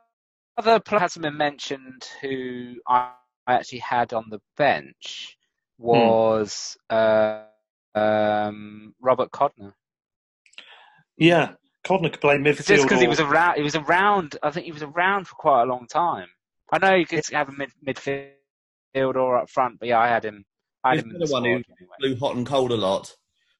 [0.58, 3.12] other player hasn't been mentioned who I
[3.48, 5.38] actually had on the bench
[5.78, 7.44] was uh,
[7.94, 9.74] um, Robert Codner.
[11.18, 11.54] Yeah,
[11.86, 12.66] Codner could play midfield.
[12.68, 14.38] Just because he was around, he was around.
[14.42, 16.28] I think he was around for quite a long time.
[16.72, 20.26] I know you could have a mid, midfield or up front, but yeah, I had
[20.26, 20.46] him.
[20.84, 21.66] I had He's him the the one who anyway.
[22.00, 23.14] blew hot and cold a lot.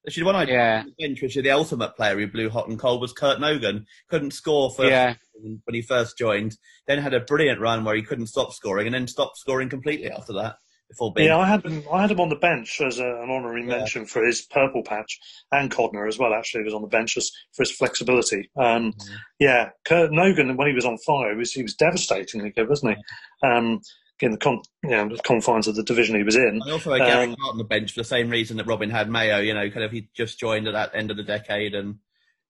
[0.06, 0.80] Actually, the one I Yeah.
[0.80, 3.40] on the bench, which is the ultimate player who blew hot and cold, was Kurt
[3.40, 3.86] Nogan.
[4.08, 5.14] Couldn't score for Yeah.
[5.42, 6.56] when he first joined.
[6.86, 10.10] Then had a brilliant run where he couldn't stop scoring, and then stopped scoring completely
[10.10, 10.56] after that.
[10.88, 11.82] Before being Yeah, I had him.
[11.92, 13.78] I had him on the bench as a, an honorary Yeah.
[13.78, 15.18] mention for his purple patch,
[15.50, 16.32] and Codner as well.
[16.32, 18.48] Actually, was on the bench as, for his flexibility.
[18.56, 19.14] Um, Mm-hmm.
[19.40, 22.96] Yeah, Kurt Nogan when he was on fire, he was, he was devastatingly good, wasn't
[22.96, 23.46] he?
[23.48, 23.80] Um,
[24.20, 26.60] in the con, you know, the confines of the division he was in.
[26.66, 28.90] I also had Gary Um, Hart on the bench for the same reason that Robin
[28.90, 29.38] had Mayo.
[29.38, 31.96] You know, kind of he just joined at that end of the decade and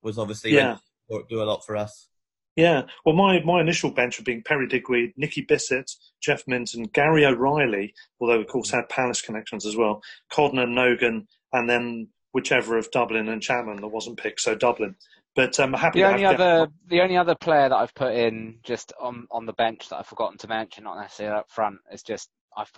[0.03, 0.79] was obviously Yeah.
[1.11, 2.09] to do a lot for us.
[2.55, 5.91] Yeah, well, my, my initial bench would be Perry Digweed, Nicky Bissett,
[6.23, 10.03] Jeff Minton, Gary O'Reilly, although of course had Palace connections as well,
[10.33, 14.95] Codner, Nogan, and then whichever of Dublin and Chapman that wasn't picked, so Dublin.
[15.37, 18.95] But um, happy The only other, the only other player that I've put in just
[18.99, 22.31] on on the bench that I've forgotten to mention, not necessarily up front, is just
[22.57, 22.73] I've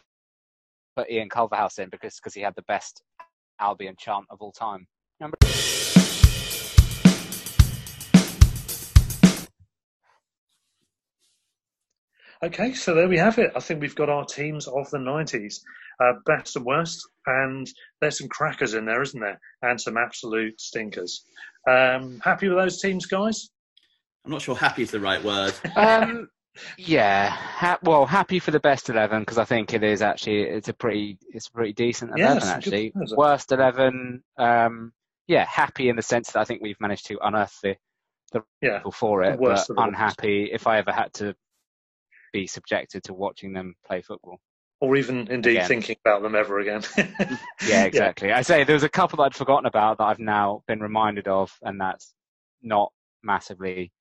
[0.96, 3.02] put Ian Culverhouse in because because he had the best
[3.60, 4.88] Albion chant of all time.
[12.44, 13.50] Okay, so there we have it.
[13.56, 15.60] I think we've got our teams of the 90s,
[16.00, 17.66] uh, best and worst, and
[18.00, 19.40] there's some crackers in there, isn't there?
[19.62, 21.24] And some absolute stinkers.
[21.68, 23.50] Um, happy with those teams, guys?
[24.24, 25.54] I'm not sure happy is the right word.
[25.76, 26.28] Um,
[26.76, 27.28] yeah.
[27.30, 30.72] Ha- well, happy for the best eleven because I think it is actually it's a
[30.72, 32.92] pretty it's a pretty decent eleven it's a good actually.
[33.16, 34.24] Worst eleven.
[34.36, 34.92] Um,
[35.28, 37.76] yeah, happy in the sense that I think we've managed to unearth the
[38.60, 39.88] Yeah, people for it, The worst but of the worst.
[39.88, 41.36] unhappy if I ever had to
[42.32, 44.38] be subjected to watching them play football.
[44.80, 45.68] or even indeed Again.
[45.68, 46.82] thinking about them ever again.
[47.66, 48.32] Yeah, exactly.
[48.32, 51.26] I say there was a couple that I'd forgotten about that I've now been reminded
[51.26, 52.14] of, and that's
[52.62, 52.92] not
[53.22, 53.92] massively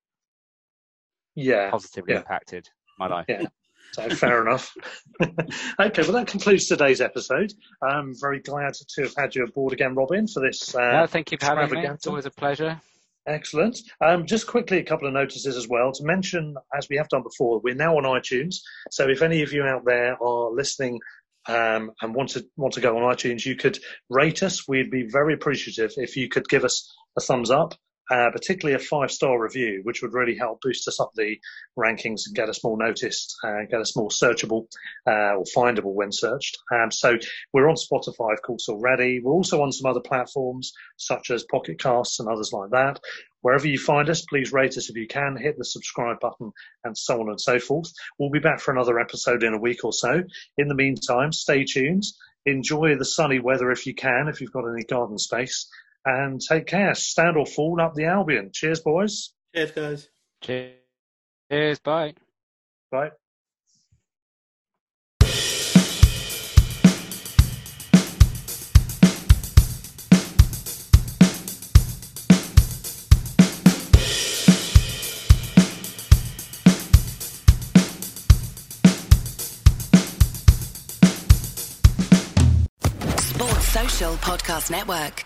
[1.35, 2.19] Yeah, positively yeah.
[2.19, 2.67] impacted
[2.99, 3.25] my life.
[3.27, 3.45] Yeah.
[3.93, 4.73] So fair enough.
[5.23, 7.53] okay, well that concludes today's episode.
[7.81, 10.75] I'm very glad to have had you aboard again, Robin, for this.
[10.75, 11.87] Uh, No, thank you for having me.
[11.87, 12.79] It's always a pleasure.
[13.27, 13.81] Excellent.
[13.99, 17.23] Um, just quickly, a couple of notices as well to mention, as we have done
[17.23, 18.55] before, we're now on iTunes.
[18.89, 20.99] So if any of you out there are listening
[21.49, 23.79] um, and want to want to go on iTunes, you could
[24.09, 24.65] rate us.
[24.65, 27.73] We'd be very appreciative if you could give us a thumbs up.
[28.09, 31.38] Uh, particularly a five star review, which would really help boost us up the
[31.77, 34.65] rankings and get us more noticed, uh, get us more searchable
[35.05, 36.57] uh, or findable when searched.
[36.73, 37.17] Um, so
[37.51, 39.19] we're on Spotify, of course, already.
[39.19, 42.99] We're also on some other platforms such as Pocket Casts and others like that.
[43.41, 46.51] Wherever you find us, please rate us if you can, hit the subscribe button,
[46.84, 47.91] and so on and so forth.
[48.17, 50.23] We'll be back for another episode in a week or so.
[50.57, 52.03] In the meantime, stay tuned.
[52.45, 55.69] Enjoy the sunny weather if you can, if you've got any garden space.
[56.05, 56.93] And take care.
[56.95, 58.51] Stand or fall up the Albion.
[58.53, 59.33] Cheers, boys.
[59.53, 60.09] Cheers, guys.
[60.41, 61.79] Cheers.
[61.79, 62.13] Bye.
[62.91, 63.11] Bye.
[83.19, 85.25] Sports Social Podcast Network.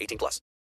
[0.01, 0.41] 18 plus.